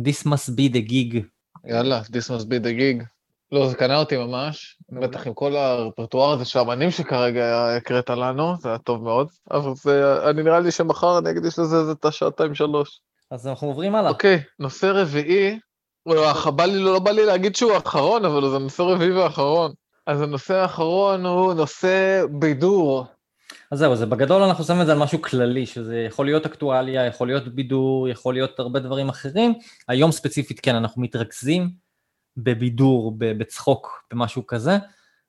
This 0.00 0.26
must 0.26 0.50
be 0.50 0.74
the 0.74 0.90
gig. 0.90 1.16
יאללה, 1.64 2.00
this 2.00 2.30
must 2.30 2.44
be 2.44 2.64
the 2.64 2.78
gig. 2.78 3.04
לא, 3.52 3.68
זה 3.68 3.76
קנה 3.76 3.98
אותי 3.98 4.16
ממש, 4.16 4.76
בטח 4.92 5.26
עם 5.26 5.34
כל 5.34 5.56
הרפרטואר 5.56 6.32
הזה 6.32 6.44
של 6.44 6.58
האמנים 6.58 6.90
שכרגע 6.90 7.76
הקראת 7.76 8.10
לנו, 8.10 8.54
זה 8.60 8.68
היה 8.68 8.78
טוב 8.78 9.02
מאוד, 9.02 9.28
אבל 9.50 9.74
זה, 9.74 10.16
אני 10.30 10.42
נראה 10.42 10.60
לי 10.60 10.70
שמחר 10.70 11.18
אני 11.18 11.30
אקדיש 11.30 11.58
לזה 11.58 11.76
איזה 11.76 11.92
את 11.92 12.04
השעתיים 12.04 12.54
שלוש. 12.54 13.00
אז 13.30 13.46
אנחנו 13.46 13.68
עוברים 13.68 13.94
הלאה. 13.94 14.10
אוקיי, 14.10 14.40
נושא 14.58 14.86
רביעי, 14.86 15.58
בא 16.46 16.64
לי, 16.64 16.78
לא 16.78 16.98
בא 16.98 17.10
לי 17.10 17.26
להגיד 17.26 17.56
שהוא 17.56 17.72
האחרון, 17.72 18.24
אבל 18.24 18.50
זה 18.50 18.58
נושא 18.58 18.82
רביעי 18.82 19.12
ואחרון. 19.12 19.72
אז 20.06 20.20
הנושא 20.22 20.54
האחרון 20.54 21.26
הוא 21.26 21.54
נושא 21.54 22.24
בידור. 22.30 23.06
אז 23.70 23.78
זהו, 23.78 23.96
זה 23.96 24.06
בגדול 24.06 24.42
אנחנו 24.42 24.64
שמים 24.64 24.80
את 24.80 24.86
זה 24.86 24.92
על 24.92 24.98
משהו 24.98 25.22
כללי, 25.22 25.66
שזה 25.66 25.96
יכול 25.96 26.26
להיות 26.26 26.46
אקטואליה, 26.46 27.06
יכול 27.06 27.26
להיות 27.26 27.48
בידור, 27.48 28.08
יכול 28.08 28.34
להיות 28.34 28.58
הרבה 28.58 28.80
דברים 28.80 29.08
אחרים. 29.08 29.54
היום 29.88 30.12
ספציפית 30.12 30.60
כן, 30.60 30.74
אנחנו 30.74 31.02
מתרכזים 31.02 31.81
בבידור, 32.36 33.14
בצחוק, 33.18 34.04
במשהו 34.12 34.46
כזה, 34.46 34.78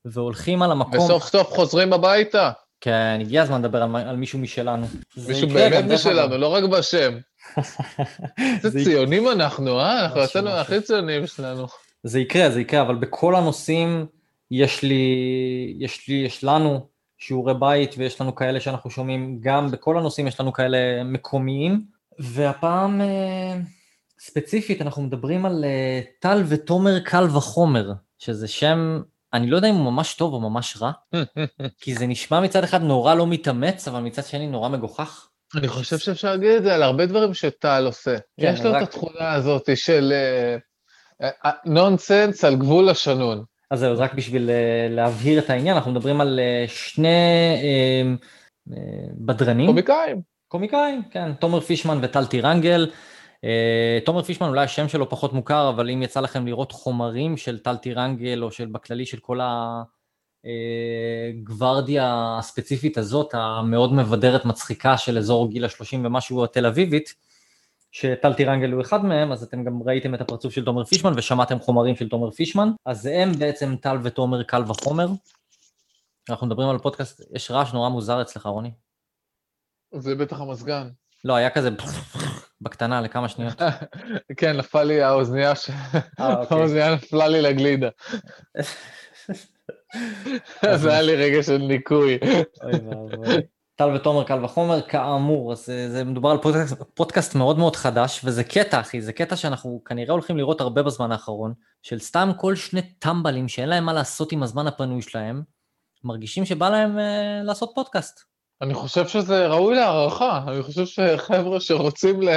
והולכים 0.05 0.61
על 0.61 0.71
המקום... 0.71 0.99
וסוף 0.99 1.23
סוף 1.23 1.47
חוזרים 1.47 1.93
הביתה. 1.93 2.51
כן, 2.81 3.17
הגיע 3.21 3.41
הזמן 3.41 3.59
לדבר 3.61 3.83
על, 3.83 3.95
על 3.95 4.15
מישהו 4.15 4.39
משלנו. 4.39 4.87
מישהו 5.27 5.47
באמת 5.47 5.85
משלנו, 5.85 6.37
לא 6.37 6.47
רק 6.47 6.63
בשם. 6.63 7.17
איזה 8.63 8.83
ציונים 8.83 9.27
אנחנו, 9.27 9.79
אה? 9.79 10.05
אנחנו 10.05 10.21
יצאנו 10.21 10.49
הכי 10.49 10.81
ציונים 10.81 11.27
שלנו. 11.27 11.67
זה 12.03 12.19
יקרה, 12.19 12.49
זה 12.49 12.61
יקרה, 12.61 12.81
אבל 12.81 12.95
בכל 12.95 13.35
הנושאים 13.35 14.05
יש 14.51 14.83
לי, 14.83 15.03
יש 15.79 16.07
לי, 16.07 16.15
יש 16.15 16.43
לנו 16.43 16.87
שיעורי 17.17 17.53
בית 17.53 17.95
ויש 17.97 18.21
לנו 18.21 18.35
כאלה 18.35 18.59
שאנחנו 18.59 18.89
שומעים, 18.89 19.37
גם 19.41 19.71
בכל 19.71 19.97
הנושאים 19.97 20.27
יש 20.27 20.39
לנו 20.39 20.53
כאלה 20.53 21.03
מקומיים, 21.03 21.81
והפעם 22.19 23.01
אה, 23.01 23.57
ספציפית 24.25 24.81
אנחנו 24.81 25.01
מדברים 25.01 25.45
על 25.45 25.63
אה, 25.63 26.01
טל 26.19 26.43
ותומר 26.47 26.99
קל 26.99 27.23
וחומר, 27.23 27.91
שזה 28.19 28.47
שם, 28.47 29.01
אני 29.33 29.47
לא 29.47 29.55
יודע 29.55 29.69
אם 29.69 29.75
הוא 29.75 29.91
ממש 29.91 30.13
טוב 30.13 30.33
או 30.33 30.39
ממש 30.39 30.77
רע, 30.81 30.91
כי 31.81 31.95
זה 31.95 32.07
נשמע 32.07 32.39
מצד 32.39 32.63
אחד 32.63 32.81
נורא 32.81 33.15
לא 33.15 33.27
מתאמץ, 33.27 33.87
אבל 33.87 33.99
מצד 33.99 34.23
שני 34.23 34.47
נורא 34.47 34.69
מגוחך. 34.69 35.27
אני 35.55 35.67
חושב 35.67 35.97
שאפשר 35.97 36.31
להגיד 36.31 36.51
את 36.51 36.63
זה 36.63 36.75
על 36.75 36.83
הרבה 36.83 37.05
דברים 37.05 37.33
שטל 37.33 37.83
עושה. 37.85 38.17
כן, 38.41 38.51
יש 38.53 38.61
לו 38.61 38.71
רק... 38.71 38.83
את 38.83 38.87
התכונה 38.87 39.33
הזאת 39.33 39.69
של 39.75 40.13
נונסנס 41.65 42.39
uh, 42.39 42.43
uh, 42.43 42.47
על 42.47 42.55
גבול 42.55 42.89
השנון. 42.89 43.43
אז 43.71 43.79
זהו, 43.79 43.99
רק 43.99 44.13
בשביל 44.13 44.49
uh, 44.49 44.93
להבהיר 44.93 45.39
את 45.39 45.49
העניין, 45.49 45.75
אנחנו 45.75 45.91
מדברים 45.91 46.21
על 46.21 46.39
uh, 46.39 46.71
שני 46.71 47.07
uh, 47.61 48.69
uh, 48.69 48.73
בדרנים. 49.17 49.67
קומיקאים. 49.67 50.21
קומיקאים, 50.47 51.01
כן, 51.11 51.33
תומר 51.33 51.59
פישמן 51.59 51.99
וטל 52.01 52.25
טירנגל. 52.25 52.89
Uh, 53.43 54.05
תומר 54.05 54.23
פישמן 54.23 54.47
אולי 54.47 54.63
השם 54.63 54.87
שלו 54.87 55.09
פחות 55.09 55.33
מוכר, 55.33 55.69
אבל 55.69 55.89
אם 55.89 56.01
יצא 56.01 56.19
לכם 56.19 56.45
לראות 56.45 56.71
חומרים 56.71 57.37
של 57.37 57.59
טל 57.59 57.77
טירנגל, 57.77 58.43
או 58.43 58.51
של 58.51 58.65
בכללי 58.65 59.05
של 59.05 59.17
כל 59.17 59.41
ה... 59.41 59.83
גוורדיה 61.43 62.35
הספציפית 62.39 62.97
הזאת, 62.97 63.33
המאוד 63.33 63.93
מבדרת 63.93 64.45
מצחיקה 64.45 64.97
של 64.97 65.17
אזור 65.17 65.49
גיל 65.49 65.65
השלושים 65.65 66.05
ומשהו 66.05 66.43
התל 66.43 66.65
אביבית, 66.65 67.13
שטל 67.91 68.33
טירנגל 68.33 68.71
הוא 68.71 68.81
אחד 68.81 69.05
מהם, 69.05 69.31
אז 69.31 69.43
אתם 69.43 69.63
גם 69.63 69.83
ראיתם 69.83 70.15
את 70.15 70.21
הפרצוף 70.21 70.53
של 70.53 70.65
תומר 70.65 70.85
פישמן 70.85 71.13
ושמעתם 71.15 71.59
חומרים 71.59 71.95
של 71.95 72.09
תומר 72.09 72.31
פישמן, 72.31 72.69
אז 72.85 73.05
הם 73.05 73.31
בעצם 73.39 73.75
טל 73.75 73.97
ותומר 74.03 74.43
קל 74.43 74.63
וחומר. 74.67 75.07
אנחנו 76.29 76.47
מדברים 76.47 76.69
על 76.69 76.77
פודקאסט, 76.77 77.21
יש 77.35 77.51
רעש 77.51 77.73
נורא 77.73 77.89
מוזר 77.89 78.21
אצלך, 78.21 78.45
רוני. 78.45 78.71
זה 79.93 80.15
בטח 80.15 80.41
המזגן. 80.41 80.89
לא, 81.23 81.35
היה 81.35 81.49
כזה 81.49 81.69
בקטנה 82.61 83.01
לכמה 83.01 83.29
שניות. 83.29 83.61
כן, 84.37 84.57
נפל 84.57 84.83
לי 84.83 85.01
האוזנייה, 85.01 85.55
ש... 85.55 85.69
אה, 86.19 86.35
אוקיי. 86.35 86.57
האוזנייה 86.57 86.93
נפלה 86.93 87.27
לי 87.27 87.41
לגלידה. 87.41 87.89
זה 90.75 90.91
היה 90.91 91.01
לי 91.01 91.15
רגע 91.15 91.43
של 91.43 91.57
ניקוי. 91.57 92.17
טל 93.75 93.89
ותומר 93.95 94.23
קל 94.23 94.45
וחומר, 94.45 94.81
כאמור, 94.81 95.51
אז 95.51 95.65
זה, 95.65 95.91
זה 95.91 96.03
מדובר 96.03 96.29
על 96.29 96.37
פודקאסט, 96.37 96.77
פודקאסט 96.93 97.35
מאוד 97.35 97.57
מאוד 97.57 97.75
חדש, 97.75 98.21
וזה 98.23 98.43
קטע, 98.43 98.79
אחי, 98.79 99.01
זה 99.01 99.13
קטע 99.13 99.35
שאנחנו 99.35 99.81
כנראה 99.85 100.11
הולכים 100.11 100.37
לראות 100.37 100.61
הרבה 100.61 100.83
בזמן 100.83 101.11
האחרון, 101.11 101.53
של 101.81 101.99
סתם 101.99 102.31
כל 102.37 102.55
שני 102.55 102.81
טמבלים 102.81 103.47
שאין 103.47 103.69
להם 103.69 103.85
מה 103.85 103.93
לעשות 103.93 104.31
עם 104.31 104.43
הזמן 104.43 104.67
הפנוי 104.67 105.01
שלהם, 105.01 105.43
מרגישים 106.03 106.45
שבא 106.45 106.69
להם 106.69 106.99
אה, 106.99 107.41
לעשות 107.43 107.71
פודקאסט. 107.75 108.32
אני 108.63 108.73
חושב 108.73 109.07
שזה 109.07 109.47
ראוי 109.47 109.75
להערכה, 109.75 110.41
אני 110.47 110.63
חושב 110.63 110.85
שחבר'ה 110.85 111.59
שרוצים 111.59 112.21
ל... 112.21 112.29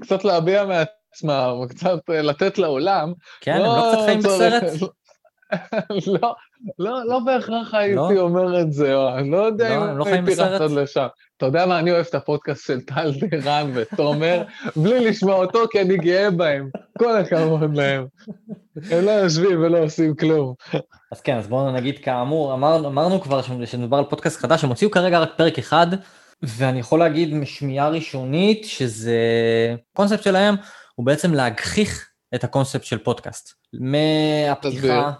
קצת 0.00 0.24
להביע 0.24 0.64
מעצמם, 0.64 1.66
קצת 1.68 1.98
לתת 2.08 2.58
לעולם, 2.58 3.12
כן, 3.40 3.58
לא 3.58 3.76
הם 3.76 3.76
לא 3.76 3.92
קצת 3.92 4.04
חיים 4.04 4.18
בסרט? 4.18 4.62
לא, 6.06 6.34
לא, 6.78 7.06
לא 7.06 7.18
בהכרח 7.18 7.74
הייתי 7.74 7.96
לא? 7.96 8.20
אומר 8.20 8.60
את 8.60 8.72
זה, 8.72 8.94
או 8.94 9.18
אני 9.18 9.30
לא 9.30 9.36
יודע 9.36 9.76
לא, 9.76 9.90
אם 9.90 9.98
לא 9.98 10.04
הייתי 10.06 10.34
רץ 10.34 10.60
עד 10.60 10.70
לשם. 10.70 11.06
אתה 11.36 11.46
יודע 11.46 11.66
מה, 11.66 11.78
אני 11.78 11.90
אוהב 11.90 12.06
את 12.08 12.14
הפודקאסט 12.14 12.66
של 12.66 12.80
טל 12.80 13.12
דירן 13.20 13.70
ותומר, 13.74 14.42
בלי 14.76 15.00
לשמוע 15.00 15.34
אותו, 15.34 15.58
כי 15.70 15.80
אני 15.80 15.96
גאה 15.96 16.30
בהם. 16.30 16.68
כל 16.98 17.16
הכבוד 17.16 17.76
להם. 17.76 18.06
הם 18.90 19.04
לא 19.04 19.10
יושבים 19.10 19.60
ולא 19.62 19.78
עושים 19.78 20.16
כלום. 20.16 20.54
אז 21.12 21.20
כן, 21.20 21.36
אז 21.36 21.46
בואו 21.46 21.72
נגיד 21.72 21.98
כאמור, 21.98 22.54
אמר, 22.54 22.86
אמרנו 22.86 23.20
כבר 23.20 23.42
שמדובר 23.64 23.96
על 23.96 24.04
פודקאסט 24.04 24.40
חדש, 24.40 24.64
הם 24.64 24.70
הוציאו 24.70 24.90
כרגע 24.90 25.18
רק 25.18 25.30
פרק 25.36 25.58
אחד, 25.58 25.86
ואני 26.42 26.80
יכול 26.80 26.98
להגיד 26.98 27.34
משמיעה 27.34 27.88
ראשונית, 27.88 28.64
שזה... 28.64 29.18
הקונספט 29.92 30.22
שלהם 30.22 30.54
הוא 30.94 31.06
בעצם 31.06 31.34
להגחיך 31.34 32.08
את 32.34 32.44
הקונספט 32.44 32.84
של 32.84 32.98
פודקאסט. 32.98 33.54
מהפתיחה... 33.80 35.12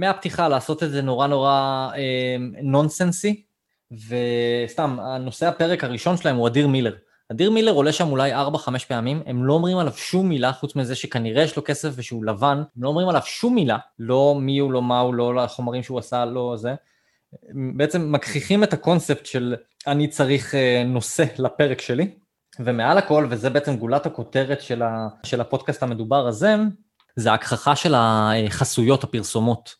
מהפתיחה 0.00 0.48
לעשות 0.48 0.82
את 0.82 0.90
זה 0.90 1.02
נורא 1.02 1.26
נורא 1.26 1.88
אה, 1.94 2.36
נונסנסי, 2.62 3.42
וסתם, 3.92 4.98
הנושא 5.00 5.46
הפרק 5.46 5.84
הראשון 5.84 6.16
שלהם 6.16 6.36
הוא 6.36 6.48
אדיר 6.48 6.68
מילר. 6.68 6.94
אדיר 7.32 7.50
מילר 7.50 7.72
עולה 7.72 7.92
שם 7.92 8.08
אולי 8.08 8.34
4-5 8.34 8.36
פעמים, 8.88 9.22
הם 9.26 9.44
לא 9.44 9.52
אומרים 9.52 9.78
עליו 9.78 9.92
שום 9.96 10.28
מילה, 10.28 10.52
חוץ 10.52 10.76
מזה 10.76 10.94
שכנראה 10.94 11.42
יש 11.42 11.56
לו 11.56 11.62
כסף 11.64 11.90
ושהוא 11.96 12.24
לבן, 12.24 12.62
הם 12.76 12.82
לא 12.82 12.88
אומרים 12.88 13.08
עליו 13.08 13.22
שום 13.24 13.54
מילה, 13.54 13.78
לא 13.98 14.36
מי 14.40 14.58
הוא, 14.58 14.72
לא 14.72 14.82
מה 14.82 15.00
הוא, 15.00 15.14
לא 15.14 15.44
החומרים 15.44 15.82
שהוא 15.82 15.98
עשה, 15.98 16.24
לא 16.24 16.54
זה. 16.56 16.74
בעצם 17.76 18.12
מכחיכים 18.12 18.64
את 18.64 18.72
הקונספט 18.72 19.26
של 19.26 19.56
אני 19.86 20.08
צריך 20.08 20.54
אה, 20.54 20.82
נושא 20.86 21.24
לפרק 21.38 21.80
שלי, 21.80 22.10
ומעל 22.60 22.98
הכל, 22.98 23.26
וזה 23.30 23.50
בעצם 23.50 23.76
גולת 23.76 24.06
הכותרת 24.06 24.60
של, 24.60 24.82
של 25.22 25.40
הפודקאסט 25.40 25.82
המדובר 25.82 26.26
הזה, 26.26 26.56
זה 27.16 27.30
ההכחכה 27.30 27.76
של 27.76 27.94
החסויות, 27.96 29.04
הפרסומות. 29.04 29.79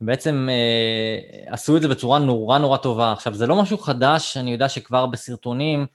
בעצם 0.00 0.48
אה, 0.50 1.52
עשו 1.52 1.76
את 1.76 1.82
זה 1.82 1.88
בצורה 1.88 2.18
נורא 2.18 2.58
נורא 2.58 2.76
טובה. 2.76 3.12
עכשיו, 3.12 3.34
זה 3.34 3.46
לא 3.46 3.62
משהו 3.62 3.78
חדש, 3.78 4.36
אני 4.36 4.52
יודע 4.52 4.68
שכבר 4.68 5.06
בסרטונים 5.06 5.86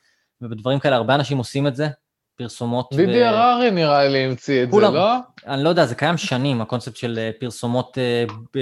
ובדברים 0.41 0.79
כאלה, 0.79 0.95
הרבה 0.95 1.15
אנשים 1.15 1.37
עושים 1.37 1.67
את 1.67 1.75
זה, 1.75 1.87
פרסומות. 2.35 2.89
דידי 2.95 3.23
ו... 3.23 3.25
הררי 3.25 3.71
נראה 3.71 4.07
לי 4.07 4.17
המציא 4.17 4.63
את 4.63 4.69
כולם, 4.69 4.91
זה, 4.91 4.97
לא? 4.97 5.15
אני 5.47 5.63
לא 5.63 5.69
יודע, 5.69 5.85
זה 5.85 5.95
קיים 5.95 6.17
שנים, 6.17 6.61
הקונספט 6.61 6.95
של 6.95 7.19
אה, 7.19 7.31
פרסומות 7.39 7.97
אה, 7.97 8.25
ב... 8.55 8.59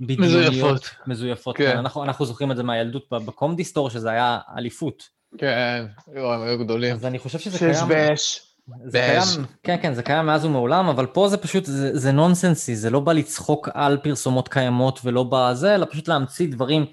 בדיוניות. 0.00 0.52
מזויפות. 0.52 0.90
מזויפות, 1.06 1.56
כן. 1.56 1.72
כן. 1.72 1.78
אנחנו, 1.78 2.04
אנחנו 2.04 2.26
זוכרים 2.26 2.50
את 2.50 2.56
זה 2.56 2.62
מהילדות 2.62 3.06
בקומדי 3.10 3.64
סטור, 3.64 3.90
שזה 3.90 4.10
היה 4.10 4.38
אליפות. 4.56 5.08
כן, 5.38 5.86
הם 6.16 6.42
היו 6.42 6.58
גדולים. 6.58 6.94
אז 6.94 7.06
אני 7.06 7.18
חושב 7.18 7.38
שזה 7.38 7.58
קיים... 7.58 8.16
שש 8.16 8.53
זה 8.84 8.98
קיים, 8.98 9.46
כן, 9.62 9.76
כן, 9.82 9.94
זה 9.94 10.02
קיים 10.02 10.26
מאז 10.26 10.44
ומעולם, 10.44 10.86
אבל 10.86 11.06
פה 11.06 11.28
זה 11.28 11.36
פשוט, 11.36 11.64
זה, 11.64 11.98
זה 11.98 12.12
נונסנסי, 12.12 12.76
זה 12.76 12.90
לא 12.90 13.00
בא 13.00 13.12
לצחוק 13.12 13.68
על 13.74 13.96
פרסומות 13.96 14.48
קיימות 14.48 15.00
ולא 15.04 15.26
בזה, 15.30 15.74
אלא 15.74 15.86
פשוט 15.90 16.08
להמציא 16.08 16.52
דברים 16.52 16.86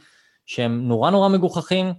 שהם 0.45 0.87
נורא 0.87 1.09
נורא 1.09 1.29
מגוחכים, 1.29 1.93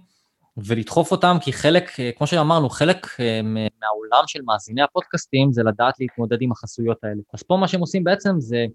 ולדחוף 0.57 1.11
אותם, 1.11 1.37
כי 1.41 1.53
חלק, 1.53 1.91
כמו 2.17 2.27
שאמרנו, 2.27 2.69
חלק 2.69 3.07
אה, 3.19 3.41
מהעולם 3.43 4.23
של 4.27 4.39
מאזיני 4.45 4.81
הפודקאסטים 4.81 5.53
זה 5.53 5.63
לדעת 5.63 5.99
להתמודד 5.99 6.37
עם 6.41 6.51
החסויות 6.51 7.03
האלה. 7.03 7.21
אז 7.33 7.43
פה 7.43 7.57
מה 7.57 7.67
שהם 7.67 7.81
עושים 7.81 8.03
בעצם 8.03 8.35
זה, 8.39 8.65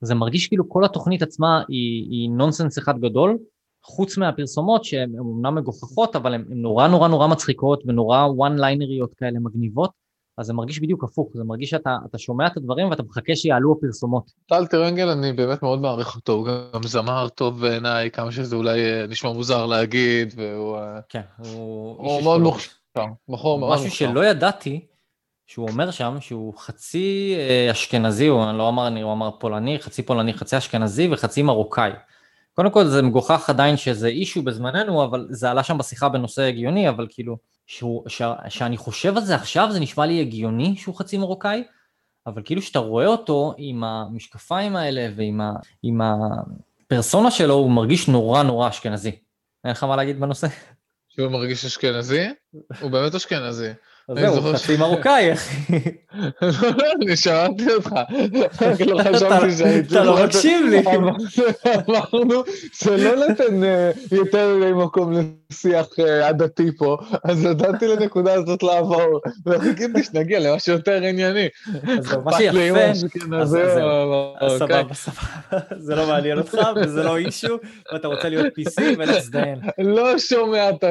זה 0.00 0.14
מרגיש 0.14 0.48
כאילו 0.48 0.68
כל 0.68 0.84
התוכנית 0.84 1.22
עצמה 1.22 1.62
היא, 1.68 2.06
היא 2.10 2.30
נונסנס 2.30 2.78
אחד 2.78 2.98
גדול, 2.98 3.38
חוץ 3.82 4.18
מהפרסומות 4.18 4.84
שהן 4.84 5.12
אומנם 5.18 5.54
מגוחכות, 5.54 6.16
אבל 6.16 6.34
הן 6.34 6.44
נורא 6.48 6.88
נורא 6.88 7.08
נורא 7.08 7.26
מצחיקות 7.26 7.82
ונורא 7.86 8.26
וואן 8.26 8.58
ליינריות 8.58 9.14
כאלה 9.14 9.38
מגניבות. 9.40 10.03
אז 10.38 10.46
זה 10.46 10.52
מרגיש 10.52 10.80
בדיוק 10.80 11.04
הפוך, 11.04 11.28
זה 11.34 11.44
מרגיש 11.44 11.70
שאתה 11.70 12.18
שומע 12.18 12.46
את 12.46 12.56
הדברים 12.56 12.90
ואתה 12.90 13.02
מחכה 13.02 13.36
שיעלו 13.36 13.72
הפרסומות. 13.78 14.30
טל 14.46 14.66
טרנגל, 14.66 15.08
אני 15.08 15.32
באמת 15.32 15.62
מאוד 15.62 15.80
מעריך 15.80 16.16
אותו, 16.16 16.32
הוא 16.32 16.46
גם 16.74 16.82
זמר 16.82 17.28
טוב 17.28 17.60
בעיניי, 17.60 18.10
כמה 18.10 18.32
שזה 18.32 18.56
אולי 18.56 18.84
אה, 18.84 19.06
נשמע 19.06 19.32
מוזר 19.32 19.66
להגיד, 19.66 20.34
והוא... 20.36 20.76
אה, 20.76 21.00
כן, 21.08 21.20
הוא... 21.38 21.96
הוא 21.96 22.22
מאוד 22.22 22.40
מוכשר, 22.40 22.70
בחור 23.28 23.58
מאוד 23.58 23.70
מוכשר. 23.70 23.86
משהו 23.86 23.96
שלא 23.96 24.26
ידעתי, 24.26 24.86
שהוא 25.46 25.68
אומר 25.68 25.90
שם 25.90 26.16
שהוא 26.20 26.54
חצי 26.58 27.34
אה, 27.38 27.68
אשכנזי, 27.70 28.26
הוא 28.26 28.52
לא 28.52 28.68
אמר, 28.68 29.02
הוא 29.02 29.12
אמר 29.12 29.30
פולני, 29.30 29.78
חצי 29.78 30.02
פולני, 30.02 30.34
חצי 30.34 30.58
אשכנזי 30.58 31.08
וחצי 31.12 31.42
מרוקאי. 31.42 31.90
קודם 32.54 32.70
כל 32.70 32.84
זה 32.84 33.02
מגוחך 33.02 33.50
עדיין 33.50 33.76
שזה 33.76 34.08
אישו 34.08 34.42
בזמננו, 34.42 35.04
אבל 35.04 35.26
זה 35.30 35.50
עלה 35.50 35.62
שם 35.62 35.78
בשיחה 35.78 36.08
בנושא 36.08 36.42
הגיוני, 36.42 36.88
אבל 36.88 37.06
כאילו... 37.10 37.53
שהוא, 37.66 38.08
ש, 38.08 38.22
שאני 38.48 38.76
חושב 38.76 39.16
על 39.16 39.24
זה 39.24 39.34
עכשיו, 39.34 39.68
זה 39.72 39.80
נשמע 39.80 40.06
לי 40.06 40.20
הגיוני 40.20 40.76
שהוא 40.76 40.94
חצי 40.94 41.18
מרוקאי, 41.18 41.64
אבל 42.26 42.42
כאילו 42.44 42.62
שאתה 42.62 42.78
רואה 42.78 43.06
אותו 43.06 43.54
עם 43.56 43.84
המשקפיים 43.84 44.76
האלה 44.76 45.08
ועם 45.16 45.40
ה, 45.40 45.52
עם 45.82 46.00
הפרסונה 46.00 47.30
שלו, 47.30 47.54
הוא 47.54 47.70
מרגיש 47.70 48.08
נורא 48.08 48.42
נורא 48.42 48.68
אשכנזי. 48.68 49.10
אין 49.64 49.72
לך 49.72 49.84
מה 49.84 49.96
להגיד 49.96 50.20
בנושא? 50.20 50.46
שהוא 51.08 51.28
מרגיש 51.28 51.64
אשכנזי? 51.64 52.26
הוא 52.80 52.90
באמת 52.90 53.14
אשכנזי. 53.14 53.70
אז 54.08 54.18
זהו, 54.18 54.42
חצי 54.42 54.76
מרוקאי, 54.76 55.32
אחי. 55.32 55.76
לא, 56.42 56.92
אני 57.02 57.16
שמעתי 57.16 57.74
אותך. 57.74 57.90
לא 58.86 59.02
חשבתי 59.02 59.52
שהייתי... 59.58 59.88
אתה 59.94 60.04
לא 60.04 60.24
מקשיב 60.24 60.66
לי. 60.70 60.82
אמרנו 61.88 62.42
שלא 62.72 63.14
לתת 63.14 63.40
אה, 63.62 63.90
יותר 64.12 64.56
מדי 64.56 64.72
מקום 64.72 65.12
לשיח 65.50 65.86
אה, 65.98 66.28
עדתי 66.28 66.70
פה, 66.78 66.96
אז 67.24 67.44
נתתי 67.44 67.86
לנקודה 67.86 68.34
הזאת 68.34 68.62
לעבור, 68.62 69.20
וחיכיתי 69.46 70.02
שנגיע 70.02 70.40
למשהו 70.40 70.72
יותר 70.72 71.02
ענייני. 71.02 71.48
אז 71.98 72.16
מה 72.24 72.32
שיפה, 72.32 72.58
סבבה, 74.58 74.94
סבבה, 74.94 75.58
זה 75.78 75.94
לא 75.94 76.06
מעניין 76.06 76.38
אותך, 76.38 76.58
וזה 76.76 77.02
לא 77.02 77.16
אישו, 77.16 77.56
ואתה 77.92 78.08
רוצה 78.08 78.28
להיות 78.28 78.46
PC 78.46 78.82
ולהזדיין. 78.98 79.58
לא 79.78 80.18
שומע 80.18 80.70
את 80.70 80.84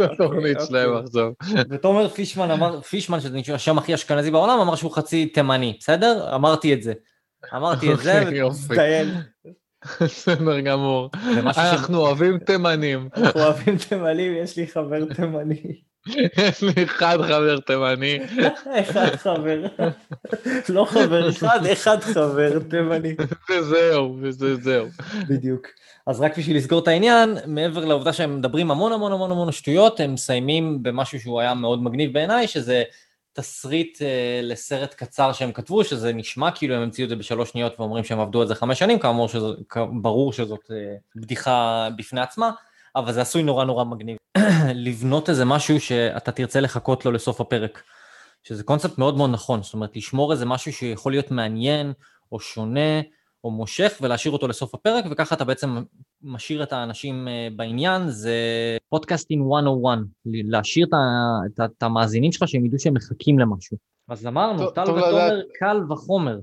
התוכנית 0.00 0.56
אוקיי, 0.56 0.66
שלהם 0.66 0.90
אוקיי. 0.90 1.04
עכשיו. 1.04 1.30
ותומר 1.70 2.08
פישמן 2.36 2.50
אמר, 2.50 2.80
פישמן, 2.80 3.20
שזה 3.20 3.38
השם 3.54 3.78
הכי 3.78 3.94
אשכנזי 3.94 4.30
בעולם, 4.30 4.58
אמר 4.60 4.76
שהוא 4.76 4.92
חצי 4.92 5.26
תימני, 5.26 5.76
בסדר? 5.80 6.34
אמרתי 6.34 6.74
את 6.74 6.82
זה. 6.82 6.92
אמרתי 7.54 7.92
את 7.92 7.98
זה, 7.98 8.24
ותזדיין. 8.26 9.08
בסדר 10.00 10.60
גמור. 10.60 11.10
אנחנו 11.56 11.98
אוהבים 11.98 12.38
תימנים. 12.38 13.08
אנחנו 13.16 13.40
אוהבים 13.40 13.76
תימנים, 13.78 14.32
יש 14.36 14.56
לי 14.56 14.66
חבר 14.66 15.04
תימני. 15.14 15.62
יש 16.38 16.62
לי 16.62 16.84
אחד 16.84 17.18
חבר 17.22 17.60
תימני. 17.60 18.18
אחד 18.66 19.16
חבר. 19.16 19.66
לא 20.68 20.84
חבר 20.84 21.30
אחד, 21.30 21.66
אחד 21.72 22.00
חבר 22.00 22.58
תימני. 22.58 23.16
וזהו, 23.50 24.16
וזהו. 24.20 24.86
בדיוק. 25.28 25.66
אז 26.06 26.20
רק 26.20 26.38
בשביל 26.38 26.56
לסגור 26.56 26.82
את 26.82 26.88
העניין, 26.88 27.38
מעבר 27.46 27.84
לעובדה 27.84 28.12
שהם 28.12 28.38
מדברים 28.38 28.70
המון 28.70 28.92
המון 28.92 29.12
המון 29.12 29.30
המון 29.30 29.52
שטויות, 29.52 30.00
הם 30.00 30.14
מסיימים 30.14 30.82
במשהו 30.82 31.20
שהוא 31.20 31.40
היה 31.40 31.54
מאוד 31.54 31.82
מגניב 31.82 32.12
בעיניי, 32.12 32.48
שזה 32.48 32.82
תסריט 33.32 34.02
אה, 34.02 34.40
לסרט 34.42 34.94
קצר 34.94 35.32
שהם 35.32 35.52
כתבו, 35.52 35.84
שזה 35.84 36.12
נשמע 36.12 36.50
כאילו 36.50 36.74
הם 36.74 36.82
המציאו 36.82 37.04
את 37.04 37.08
זה 37.10 37.16
בשלוש 37.16 37.50
שניות 37.50 37.80
ואומרים 37.80 38.04
שהם 38.04 38.20
עבדו 38.20 38.40
על 38.40 38.48
זה 38.48 38.54
חמש 38.54 38.78
שנים, 38.78 38.98
כאמור 38.98 39.28
שברור 39.28 40.32
שזאת 40.32 40.70
אה, 40.70 40.96
בדיחה 41.16 41.88
בפני 41.96 42.20
עצמה, 42.20 42.50
אבל 42.96 43.12
זה 43.12 43.20
עשוי 43.20 43.42
נורא 43.42 43.64
נורא 43.64 43.84
מגניב. 43.84 44.16
לבנות 44.74 45.28
איזה 45.28 45.44
משהו 45.44 45.80
שאתה 45.80 46.32
תרצה 46.32 46.60
לחכות 46.60 47.04
לו 47.04 47.12
לסוף 47.12 47.40
הפרק, 47.40 47.82
שזה 48.42 48.62
קונספט 48.62 48.98
מאוד 48.98 49.16
מאוד 49.16 49.30
נכון, 49.30 49.62
זאת 49.62 49.74
אומרת 49.74 49.96
לשמור 49.96 50.32
איזה 50.32 50.46
משהו 50.46 50.72
שיכול 50.72 51.12
להיות 51.12 51.30
מעניין 51.30 51.92
או 52.32 52.40
שונה, 52.40 53.00
או 53.46 53.50
מושך 53.50 53.98
ולהשאיר 54.00 54.32
אותו 54.32 54.48
לסוף 54.48 54.74
הפרק, 54.74 55.04
וככה 55.10 55.34
אתה 55.34 55.44
בעצם 55.44 55.82
משאיר 56.22 56.62
את 56.62 56.72
האנשים 56.72 57.28
אה, 57.28 57.48
בעניין, 57.56 58.08
זה 58.08 58.36
podcasting 58.88 59.42
101, 59.46 59.98
להשאיר 60.24 60.86
את, 60.86 60.92
את, 61.46 61.70
את 61.78 61.82
המאזינים 61.82 62.32
שלך 62.32 62.48
שהם 62.48 62.66
ידעו 62.66 62.78
שהם 62.78 62.94
מחכים 62.94 63.38
למשהו. 63.38 63.76
אז 64.08 64.26
אמרנו, 64.26 64.70
טל 64.70 64.90
ותומר 64.90 65.40
קל 65.58 65.80
וחומר. 65.90 66.38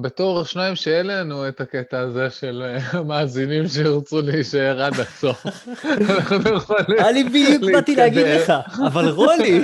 בתור 0.00 0.44
שניים 0.44 0.76
שאלה 0.76 1.20
לנו 1.20 1.48
את 1.48 1.60
הקטע 1.60 1.98
הזה 1.98 2.30
של 2.30 2.62
אה, 2.62 3.02
מאזינים 3.02 3.68
שירצו 3.68 4.20
להישאר 4.20 4.82
עד 4.82 5.00
הסוף. 5.00 5.46
אני 7.08 7.24
בדיוק 7.24 7.62
באתי 7.72 7.96
להגיד 7.96 8.26
לך, 8.26 8.52
אבל 8.86 9.08
רולי, 9.08 9.62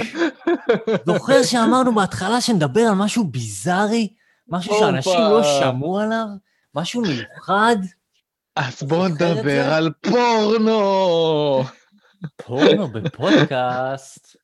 זוכר 1.06 1.42
שאמרנו 1.42 1.94
בהתחלה 1.94 2.40
שנדבר 2.40 2.80
על 2.80 2.94
משהו 2.94 3.24
ביזארי? 3.24 4.08
משהו 4.48 4.74
שאנשים 4.78 5.20
לא 5.20 5.42
שמעו 5.42 5.98
עליו? 5.98 6.26
משהו 6.74 7.02
מיוחד? 7.02 7.76
אז 8.56 8.82
בואו 8.82 9.08
נדבר 9.08 9.72
על 9.72 9.90
פורנו! 10.00 11.64
פורנו 12.36 12.88
בפודקאסט. 12.88 14.36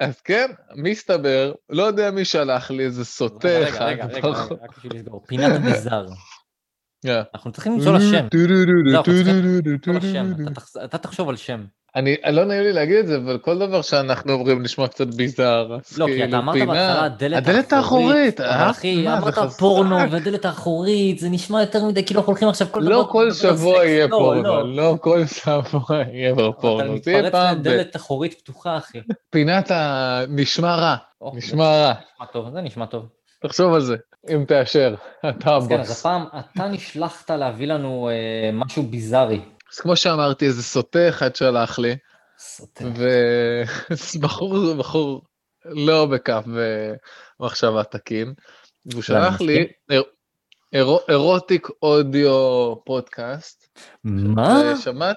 אז 0.00 0.20
כן, 0.20 0.50
מסתבר, 0.76 1.52
לא 1.70 1.82
יודע 1.82 2.10
מי 2.10 2.24
שלח 2.24 2.70
לי 2.70 2.84
איזה 2.84 3.04
סוטה 3.04 3.68
אחד. 3.68 3.84
רגע, 3.84 4.06
רגע, 4.06 4.28
רגע, 4.28 4.54
רק 4.62 4.78
בשביל 4.78 4.92
לסגור, 4.94 5.24
פינת 5.26 5.60
לה 5.64 5.82
שם. 5.82 6.12
לא, 7.04 7.14
אנחנו 7.34 7.52
צריכים 7.52 7.72
למצוא 7.72 7.92
לה 7.92 8.00
שם, 8.00 8.26
אתה 10.84 10.98
תחשוב 10.98 11.28
על 11.28 11.36
שם. 11.36 11.64
אני, 11.96 12.16
לא 12.30 12.44
נעים 12.44 12.62
לי 12.62 12.72
להגיד 12.72 12.96
את 12.96 13.06
זה, 13.06 13.16
אבל 13.16 13.38
כל 13.38 13.58
דבר 13.58 13.82
שאנחנו 13.82 14.32
אומרים 14.32 14.62
נשמע 14.62 14.88
קצת 14.88 15.06
ביזאר. 15.06 15.68
לא, 15.98 16.06
כי 16.06 16.12
כאילו, 16.12 16.28
אתה 16.28 16.38
אמרת 16.38 16.56
בהתחלה 16.58 17.04
הדלת 17.36 17.72
האחורית. 17.72 18.40
אה? 18.40 18.70
אחי, 18.70 19.08
אמרת 19.08 19.38
פורנו 19.58 19.96
ודלת 20.10 20.44
האחורית, 20.44 21.18
זה 21.18 21.28
נשמע 21.28 21.60
יותר 21.60 21.84
מדי, 21.84 22.04
כאילו 22.04 22.20
אנחנו 22.20 22.30
הולכים 22.30 22.48
עכשיו 22.48 22.66
כל 22.70 22.80
דבר. 22.82 22.90
לא 22.90 23.08
כל 23.10 23.32
שבוע 23.32 23.84
יהיה 23.84 24.06
לא, 24.06 24.10
פורנו, 24.10 24.42
לא. 24.42 24.74
לא 24.76 24.96
כל 25.00 25.26
שבוע 25.26 26.02
יהיה 26.12 26.34
פורנו. 26.60 26.84
אתה 26.84 26.92
מתפרץ 26.92 27.34
לדלת 27.34 27.96
אחורית 27.96 28.34
פתוחה, 28.34 28.76
אחי. 28.76 28.98
פינת 29.30 29.70
הנשמע 29.70 30.74
רע, 30.74 30.96
נשמע 31.34 31.64
רע. 31.64 31.92
נשמע 31.92 32.26
טוב, 32.32 32.50
זה 32.52 32.60
נשמע 32.60 32.86
טוב. 32.86 33.06
תחשוב 33.42 33.74
על 33.74 33.80
זה, 33.80 33.96
אם 34.28 34.44
תאשר, 34.48 34.94
אתה 35.28 35.50
הבוס. 35.50 35.72
אז 35.72 35.90
הפעם 35.90 36.24
אתה 36.38 36.68
נשלחת 36.68 37.30
להביא 37.30 37.66
לנו 37.66 38.08
אה, 38.08 38.50
משהו 38.52 38.82
ביזארי. 38.82 39.40
אז 39.72 39.78
כמו 39.80 39.96
שאמרתי, 39.96 40.46
איזה 40.46 40.62
סוטה 40.62 41.08
אחד 41.08 41.36
שלח 41.36 41.78
לי. 41.78 41.96
סוטה. 42.38 42.84
ובחור, 44.14 44.74
בחור 44.74 45.22
לא 45.64 46.06
בקו 46.06 46.32
במחשבה 47.40 47.84
תקין. 47.84 48.34
והוא 48.86 49.02
שלח 49.02 49.40
לי 49.40 49.66
אירוטיק 51.08 51.68
אודיו 51.82 52.74
פודקאסט. 52.84 53.78
מה? 54.04 54.76
שמעת, 54.84 55.16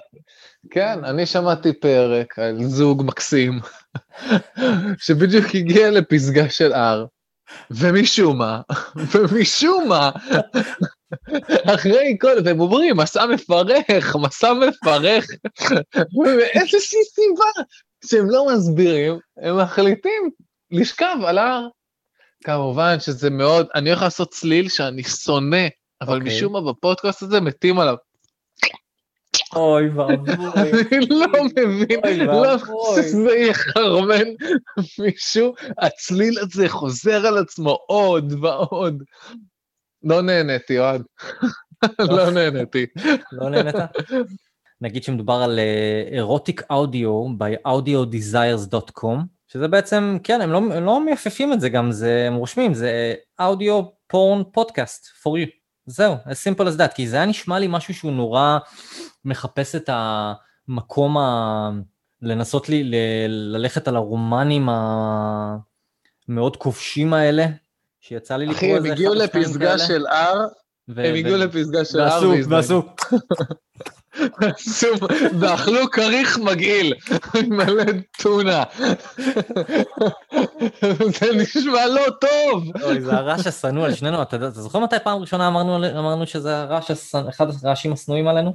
כן, 0.70 1.04
אני 1.04 1.26
שמעתי 1.26 1.72
פרק 1.72 2.38
על 2.38 2.62
זוג 2.62 3.02
מקסים, 3.06 3.60
שבדיוק 5.04 5.46
הגיע 5.54 5.90
לפסגה 5.90 6.50
של 6.50 6.72
הר, 6.72 7.06
ומשום 7.70 8.38
מה, 8.38 8.60
ומשום 9.12 9.88
מה, 9.88 10.10
אחרי 11.74 12.16
כל, 12.20 12.36
והם 12.44 12.60
אומרים, 12.60 12.96
מסע 12.96 13.26
מפרך, 13.26 14.16
מסע 14.16 14.52
מפרך, 14.52 15.26
מאיזושהי 16.14 17.04
סיבה 17.04 17.64
שהם 18.04 18.30
לא 18.30 18.46
מסבירים, 18.54 19.18
הם 19.42 19.58
מחליטים 19.58 20.30
לשכב 20.70 21.16
על 21.26 21.38
ההר. 21.38 21.66
כמובן 22.44 23.00
שזה 23.00 23.30
מאוד, 23.30 23.66
אני 23.74 23.90
הולך 23.90 24.02
לעשות 24.02 24.30
צליל 24.30 24.68
שאני 24.68 25.02
שונא, 25.02 25.66
אבל 26.00 26.16
okay. 26.16 26.20
אוקיי. 26.20 26.36
משום 26.36 26.52
מה 26.52 26.72
בפודקאסט 26.72 27.22
הזה 27.22 27.40
מתים 27.40 27.78
עליו. 27.78 27.96
אוי 29.56 29.88
ואבוי. 29.88 30.34
אני 30.56 31.06
לא 31.10 31.26
מבין 31.56 32.20
למה 32.20 32.56
שזה 32.96 33.36
יחרמן 33.36 34.28
מישהו, 34.98 35.54
הצליל 35.78 36.38
הזה 36.38 36.68
חוזר 36.68 37.26
על 37.26 37.38
עצמו 37.38 37.78
עוד 37.86 38.32
ועוד. 38.40 39.02
לא 40.02 40.22
נהניתי, 40.22 40.78
אוהד. 40.78 41.02
לא 41.98 42.30
נהניתי. 42.30 42.86
לא 43.32 43.50
נהנית? 43.50 43.74
נגיד 44.80 45.02
שמדובר 45.02 45.34
על 45.34 45.58
אירוטיק 46.12 46.62
אודיו 46.70 47.24
ב-audiodesires.com, 47.38 49.16
שזה 49.48 49.68
בעצם, 49.68 50.18
כן, 50.22 50.40
הם 50.40 50.52
לא, 50.52 50.58
הם 50.58 50.84
לא 50.84 51.04
מייפפים 51.04 51.52
את 51.52 51.60
זה 51.60 51.68
גם, 51.68 51.92
זה, 51.92 52.24
הם 52.26 52.34
רושמים, 52.34 52.74
זה 52.74 53.14
אודיו 53.40 53.82
פורן 54.06 54.42
פודקאסט 54.52 55.06
for 55.06 55.30
you. 55.30 55.50
זהו, 55.86 56.14
as 56.14 56.54
simple 56.54 56.62
as 56.62 56.78
that, 56.78 56.94
כי 56.94 57.08
זה 57.08 57.16
היה 57.16 57.26
נשמע 57.26 57.58
לי 57.58 57.66
משהו 57.70 57.94
שהוא 57.94 58.12
נורא 58.12 58.58
מחפש 59.24 59.74
את 59.74 59.90
המקום 59.92 61.18
ה... 61.18 61.70
לנסות 62.22 62.68
לי 62.68 62.84
ל... 62.84 62.94
ללכת 63.28 63.88
על 63.88 63.96
הרומנים 63.96 64.68
המאוד 66.28 66.56
כובשים 66.56 67.12
האלה, 67.12 67.46
שיצא 68.00 68.36
לי 68.36 68.46
לקרוא 68.46 68.76
איזה 68.76 68.92
אחד 68.92 69.06
או 69.06 69.14
שתיים 69.14 69.18
כאלה. 69.18 69.24
אחי, 69.24 69.38
הם 69.38 69.42
הגיעו 69.42 69.54
לפסגה 69.54 69.78
של 69.78 70.06
ו... 70.88 71.00
הם 71.00 71.14
הגיעו 71.14 71.36
לפסגה 71.36 71.84
של 71.84 72.00
הר 72.00 72.30
ועשו, 72.50 72.82
ועשו. 74.40 74.86
ואכלו 75.40 75.90
כריך 75.90 76.38
מגעיל, 76.38 76.94
מלא 77.48 77.84
טונה. 78.22 78.62
זה 81.18 81.26
נשמע 81.36 81.86
לא 81.86 82.06
טוב. 82.20 82.82
אוי, 82.82 83.00
זה 83.00 83.12
הרעש 83.12 83.46
השנוא 83.46 83.84
על 83.84 83.94
שנינו, 83.94 84.22
אתה 84.22 84.50
זוכר 84.50 84.78
מתי 84.78 84.96
פעם 85.04 85.20
ראשונה 85.20 85.48
אמרנו 85.48 86.26
שזה 86.26 86.58
הרעש, 86.58 86.90
אחד 87.28 87.46
הרעשים 87.62 87.92
השנואים 87.92 88.28
עלינו? 88.28 88.54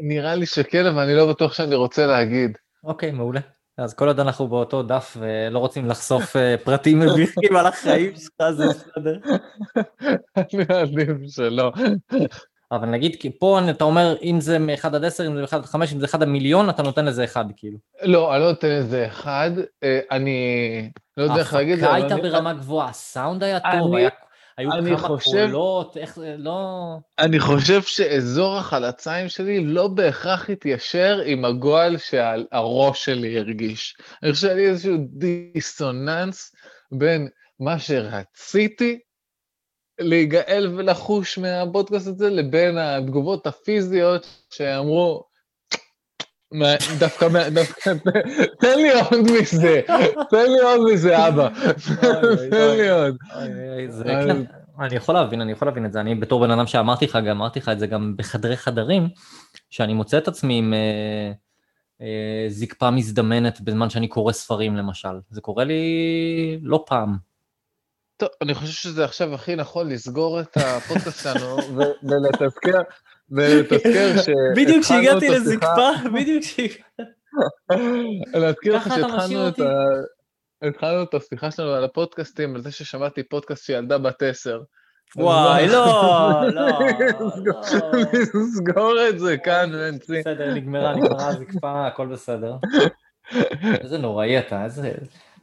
נראה 0.00 0.34
לי 0.34 0.46
שכן, 0.46 0.86
אבל 0.86 1.02
אני 1.02 1.14
לא 1.14 1.26
בטוח 1.26 1.54
שאני 1.54 1.74
רוצה 1.74 2.06
להגיד. 2.06 2.58
אוקיי, 2.84 3.10
מעולה. 3.10 3.40
אז 3.78 3.94
כל 3.94 4.08
עוד 4.08 4.20
אנחנו 4.20 4.48
באותו 4.48 4.82
דף 4.82 5.16
ולא 5.20 5.58
רוצים 5.58 5.88
לחשוף 5.88 6.36
אה, 6.36 6.54
פרטים 6.64 6.98
מביכים 6.98 7.56
על 7.56 7.66
החיים 7.66 8.12
שלך, 8.16 8.50
זה 8.50 8.64
בסדר. 8.68 9.18
אני 10.36 10.64
מעדיף 10.68 11.16
שלא. 11.28 11.72
אבל 12.72 12.86
נגיד, 12.86 13.16
כי 13.20 13.38
פה 13.38 13.60
אתה 13.70 13.84
אומר, 13.84 14.16
אם 14.22 14.40
זה 14.40 14.58
מ-1 14.58 14.86
עד 14.86 15.04
10, 15.04 15.26
אם 15.26 15.34
זה 15.34 15.42
מ-1 15.42 15.56
עד 15.56 15.64
5, 15.64 15.92
אם 15.92 16.00
זה 16.00 16.06
1 16.06 16.22
עד 16.22 16.28
מיליון, 16.28 16.70
אתה 16.70 16.82
נותן 16.82 17.04
לזה 17.04 17.24
1, 17.24 17.46
כאילו. 17.56 17.78
לא, 18.02 18.34
אני 18.34 18.42
לא 18.42 18.48
נותן 18.48 18.68
לזה 18.68 19.06
1, 19.06 19.52
אה, 19.82 20.00
אני 20.10 20.90
לא 21.16 21.22
יודע 21.22 21.36
איך 21.36 21.54
להגיד 21.54 21.74
את 21.74 21.80
זה. 21.80 21.90
ההפקה 21.90 22.14
הייתה 22.14 22.28
ברמה 22.28 22.52
גבוהה, 22.52 22.88
הסאונד 22.88 23.42
היה 23.42 23.58
טוב, 23.60 23.94
היה... 23.94 24.08
היו 24.58 24.70
כמה 24.70 24.98
חושב, 24.98 25.46
פעולות, 25.46 25.96
איך 25.96 26.16
זה, 26.16 26.34
לא... 26.38 26.96
אני 27.18 27.40
חושב 27.40 27.82
שאזור 27.82 28.56
החלציים 28.56 29.28
שלי 29.28 29.64
לא 29.64 29.88
בהכרח 29.88 30.50
התיישר 30.50 31.20
עם 31.24 31.44
הגועל 31.44 31.96
שהראש 31.96 33.04
שלי 33.04 33.38
הרגיש. 33.38 33.96
אני 34.22 34.32
חושב 34.32 34.46
שהיה 34.46 34.54
לי 34.54 34.68
איזשהו 34.68 34.96
דיסוננס 35.08 36.54
בין 36.92 37.28
מה 37.60 37.78
שרציתי 37.78 38.98
להיגאל 40.00 40.72
ולחוש 40.76 41.38
מהפודקאסט 41.38 42.06
הזה, 42.06 42.30
לבין 42.30 42.78
התגובות 42.78 43.46
הפיזיות 43.46 44.26
שאמרו, 44.50 45.24
דווקא, 46.98 47.48
דווקא, 47.48 47.92
תן 48.60 48.78
לי 48.78 48.92
עוד 48.92 49.20
מזה, 49.40 49.80
תן 50.30 50.52
לי 50.52 50.60
עוד 50.60 50.92
מזה, 50.92 51.28
אבא, 51.28 51.48
תן 52.50 52.76
לי 52.76 52.90
עוד. 52.90 53.16
כן, 54.04 54.42
אני 54.80 54.96
יכול 54.96 55.14
להבין, 55.14 55.40
אני 55.40 55.52
יכול 55.52 55.68
להבין 55.68 55.86
את 55.86 55.92
זה, 55.92 56.00
אני 56.00 56.14
בתור 56.14 56.40
בן 56.40 56.50
אדם 56.50 56.66
שאמרתי 56.66 57.04
לך, 57.04 57.16
גם 57.16 57.36
אמרתי 57.36 57.58
לך 57.58 57.68
את 57.68 57.78
זה 57.78 57.86
גם 57.86 58.14
בחדרי 58.16 58.56
חדרים, 58.56 59.08
שאני 59.70 59.94
מוצא 59.94 60.18
את 60.18 60.28
עצמי 60.28 60.58
עם 60.58 60.74
אה, 60.74 61.32
אה, 62.00 62.46
זקפה 62.48 62.90
מזדמנת 62.90 63.60
בזמן 63.60 63.90
שאני 63.90 64.08
קורא 64.08 64.32
ספרים 64.32 64.76
למשל, 64.76 65.20
זה 65.30 65.40
קורה 65.40 65.64
לי 65.64 66.58
לא 66.62 66.84
פעם. 66.86 67.16
טוב, 68.16 68.28
אני 68.42 68.54
חושב 68.54 68.72
שזה 68.72 69.04
עכשיו 69.04 69.34
הכי 69.34 69.56
נכון 69.56 69.88
לסגור 69.88 70.40
את 70.40 70.56
הפודקאסט 70.56 71.22
שלנו 71.22 71.56
ולתזכר. 72.08 72.82
ולתזכר 73.30 74.16
ש... 74.24 74.28
בדיוק 74.56 74.84
כשהגעתי 74.84 75.28
לזקפה, 75.28 75.90
בדיוק 76.14 76.44
כשהגעתי. 76.44 76.82
להזכיר 78.34 78.76
לך 78.76 78.88
שהתחלנו 78.94 79.48
את 79.48 79.60
ה... 79.60 79.84
התחלנו 80.68 81.02
את 81.02 81.14
השיחה 81.14 81.50
שלנו 81.50 81.70
על 81.70 81.84
הפודקאסטים, 81.84 82.54
על 82.54 82.60
זה 82.62 82.72
ששמעתי 82.72 83.22
פודקאסט 83.22 83.66
של 83.66 83.72
ילדה 83.72 83.98
בת 83.98 84.22
עשר. 84.22 84.60
וואי, 85.16 85.68
לא, 85.68 86.42
לא. 86.52 86.80
נסגור 88.34 88.96
את 89.08 89.18
זה 89.18 89.38
כאן, 89.38 89.70
בנצי. 89.72 90.20
בסדר, 90.20 90.54
נגמרה, 90.54 90.96
נגמרה 90.96 91.28
הזקפה, 91.28 91.86
הכל 91.86 92.06
בסדר. 92.06 92.54
איזה 93.80 93.98
נוראי 93.98 94.38
אתה, 94.38 94.64
איזה... 94.64 94.92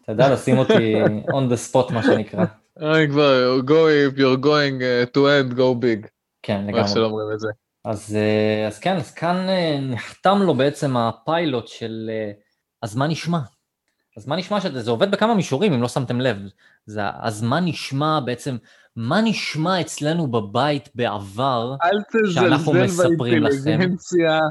אתה 0.03 0.11
יודע 0.11 0.33
לשים 0.33 0.57
אותי 0.57 1.03
on 1.05 1.53
the 1.53 1.71
spot, 1.71 1.93
מה 1.93 2.03
שנקרא. 2.03 2.45
אני 2.79 3.09
כבר, 3.09 3.59
go 3.65 3.87
if 4.13 4.17
you're 4.17 4.43
going 4.43 4.81
uh, 4.81 5.13
to 5.13 5.19
end, 5.19 5.57
go 5.57 5.73
big. 5.83 6.07
כן, 6.41 6.61
לגמרי. 6.65 6.81
איך 6.81 6.87
שלא 6.87 7.05
אומרים 7.05 7.27
את 7.33 7.39
זה. 7.39 7.47
אז, 7.85 8.15
אה, 8.15 8.67
אז 8.67 8.79
כן, 8.79 8.95
אז 8.95 9.11
כאן 9.11 9.49
אה, 9.49 9.77
נחתם 9.81 10.41
לו 10.41 10.55
בעצם 10.55 10.97
הפיילוט 10.97 11.67
של 11.67 12.09
אה, 12.09 12.31
אז 12.81 12.95
מה 12.95 13.07
נשמע? 13.07 13.39
אז 14.17 14.27
מה 14.27 14.35
נשמע 14.35 14.61
שזה 14.61 14.91
עובד 14.91 15.11
בכמה 15.11 15.35
מישורים, 15.35 15.73
אם 15.73 15.81
לא 15.81 15.87
שמתם 15.87 16.21
לב. 16.21 16.37
זה 16.85 17.01
אז 17.19 17.43
מה 17.43 17.59
נשמע 17.59 18.19
בעצם, 18.19 18.57
מה 18.95 19.21
נשמע 19.21 19.81
אצלנו 19.81 20.27
בבית 20.27 20.89
בעבר, 20.95 21.75
שאנחנו 22.33 22.73
מספרים 22.73 23.43
לכם? 23.43 23.79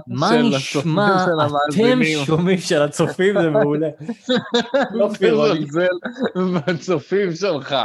מה 0.07 0.31
נשמע 0.43 1.27
אתם 1.71 2.01
שומעים 2.27 2.59
של 2.59 2.83
הצופים, 2.83 3.43
זה 3.43 3.51
מעולה. 3.51 3.89
לא 4.91 5.09
תזלזל 5.15 5.87
בצופים 6.67 7.35
שלך. 7.35 7.77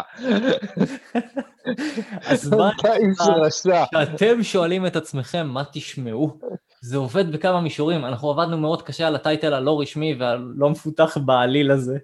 אז 2.25 2.53
מה 2.53 2.71
כשאתם 3.91 4.43
שואלים 4.43 4.85
את 4.85 4.95
עצמכם 4.95 5.47
מה 5.47 5.63
תשמעו, 5.73 6.39
זה 6.81 6.97
עובד 6.97 7.31
בכמה 7.31 7.61
מישורים, 7.61 8.05
אנחנו 8.05 8.29
עבדנו 8.29 8.57
מאוד 8.57 8.81
קשה 8.81 9.07
על 9.07 9.15
הטייטל 9.15 9.53
הלא 9.53 9.81
רשמי 9.81 10.15
והלא 10.19 10.69
מפותח 10.69 11.17
בעליל 11.17 11.71
הזה. 11.71 11.97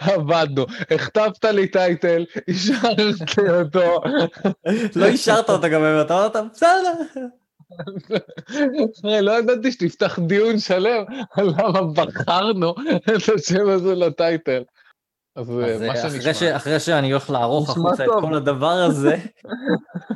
עבדנו, 0.00 0.66
הכתבת 0.90 1.44
לי 1.44 1.68
טייטל, 1.68 2.24
אישרתי 2.48 3.50
אותו. 3.60 4.00
לא 4.96 5.06
אישרת 5.06 5.50
אותו 5.50 5.68
גם, 5.70 5.82
אתה 6.00 6.18
אמרת, 6.18 6.36
בסדר. 6.52 6.92
לא 9.04 9.38
ידעתי 9.38 9.72
שתפתח 9.72 10.18
דיון 10.18 10.58
שלם 10.58 11.04
על 11.30 11.46
למה 11.46 11.82
בחרנו 11.82 12.74
את 13.16 13.28
השם 13.34 13.68
הזה 13.68 13.94
לטייטל. 13.94 14.62
אז 15.36 15.50
מה 15.86 15.96
שנשמע. 15.96 16.56
אחרי 16.56 16.80
שאני 16.80 17.10
הולך 17.10 17.30
לערוך 17.30 17.70
החוצה 17.70 18.04
את 18.04 18.10
כל 18.20 18.34
הדבר 18.34 18.72
הזה, 18.72 19.16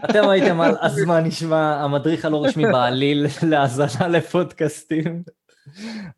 אתם 0.04 0.28
הייתם 0.28 0.60
על 0.60 0.74
אז 0.80 0.98
מה 1.04 1.20
נשמע 1.20 1.74
המדריך 1.74 2.24
הלא 2.24 2.44
רשמי 2.44 2.64
בעליל 2.72 3.26
להאזנה 3.42 4.08
לפודקאסטים. 4.08 5.22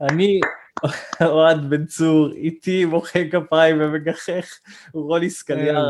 אני 0.01 0.41
אוהד 1.33 1.71
בן 1.71 1.87
צור, 1.87 2.33
איתי 2.33 2.85
מוחא 2.85 3.23
כפיים 3.31 3.81
ומגחך, 3.81 4.47
רוני 4.95 5.31
סקליה, 5.31 5.81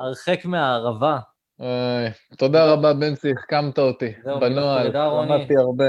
הרחק 0.00 0.44
מהערבה. 0.44 1.18
תודה 2.38 2.72
רבה 2.72 2.92
בנצי, 2.92 3.32
החכמת 3.32 3.78
אותי, 3.78 4.12
בנוהל, 4.40 4.86
למדתי 4.96 5.56
הרבה. 5.56 5.84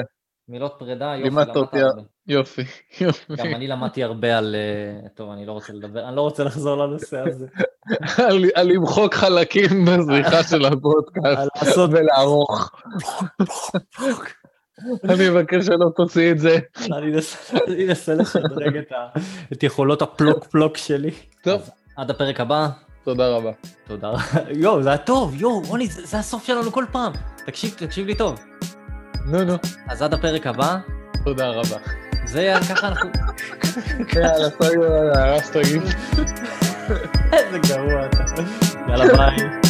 מילות 0.49 0.75
פרידה, 0.79 1.13
יופי, 1.15 1.29
למדת 1.29 1.55
הרבה. 1.55 1.79
יופי, 2.27 2.61
יופי. 3.01 3.35
גם 3.35 3.45
אני 3.45 3.67
למדתי 3.67 4.03
הרבה 4.03 4.37
על... 4.37 4.55
אה, 4.55 5.09
טוב, 5.09 5.31
אני 5.31 5.45
לא 5.45 5.51
רוצה 5.51 5.73
לדבר, 5.73 6.07
אני 6.07 6.15
לא 6.15 6.21
רוצה 6.21 6.43
לחזור 6.43 6.75
לנושא 6.75 7.19
הזה. 7.19 7.47
על 8.55 8.67
למחוק 8.67 9.13
חלקים 9.13 9.85
בזריחה 9.85 10.43
של 10.43 10.65
הפודקאסט 10.65 11.77
ולערוך. 11.91 12.71
אני 15.03 15.29
מבקש 15.29 15.65
שלא 15.65 15.89
תוציא 15.95 16.31
את 16.31 16.39
זה. 16.39 16.57
אני 16.97 17.87
אנסה 17.87 18.13
לשדרג 18.13 18.79
את 19.53 19.63
יכולות 19.63 20.01
הפלוק 20.01 20.45
פלוק 20.45 20.77
שלי. 20.77 21.11
טוב. 21.43 21.69
עד 21.97 22.09
הפרק 22.09 22.39
הבא. 22.39 22.69
תודה 23.03 23.27
רבה. 23.27 23.51
תודה 23.87 24.07
רבה. 24.07 24.21
יואו, 24.51 24.83
זה 24.83 24.89
היה 24.89 24.97
טוב, 24.97 25.35
יואו, 25.35 25.61
רוני, 25.67 25.87
זה 25.87 26.17
הסוף 26.17 26.45
שלנו 26.45 26.71
כל 26.71 26.85
פעם. 26.91 27.13
תקשיב, 27.45 27.75
תקשיב 27.77 28.07
לי 28.07 28.15
טוב. 28.15 28.39
נו, 29.25 29.43
נו. 29.43 29.53
אז 29.87 30.01
עד 30.01 30.13
הפרק 30.13 30.47
הבא. 30.47 30.77
תודה 31.23 31.49
רבה. 31.49 31.77
זה 32.25 32.39
היה 32.39 32.59
ככה 32.59 32.87
אנחנו... 32.87 33.09
יאללה, 34.15 34.49
סגור, 34.49 34.85
הרסת 35.15 35.57
גיל. 35.57 35.83
איזה 37.33 37.59
גרוע 37.67 38.05
אתה. 38.05 38.23
יאללה, 38.87 39.17
ביי. 39.17 39.68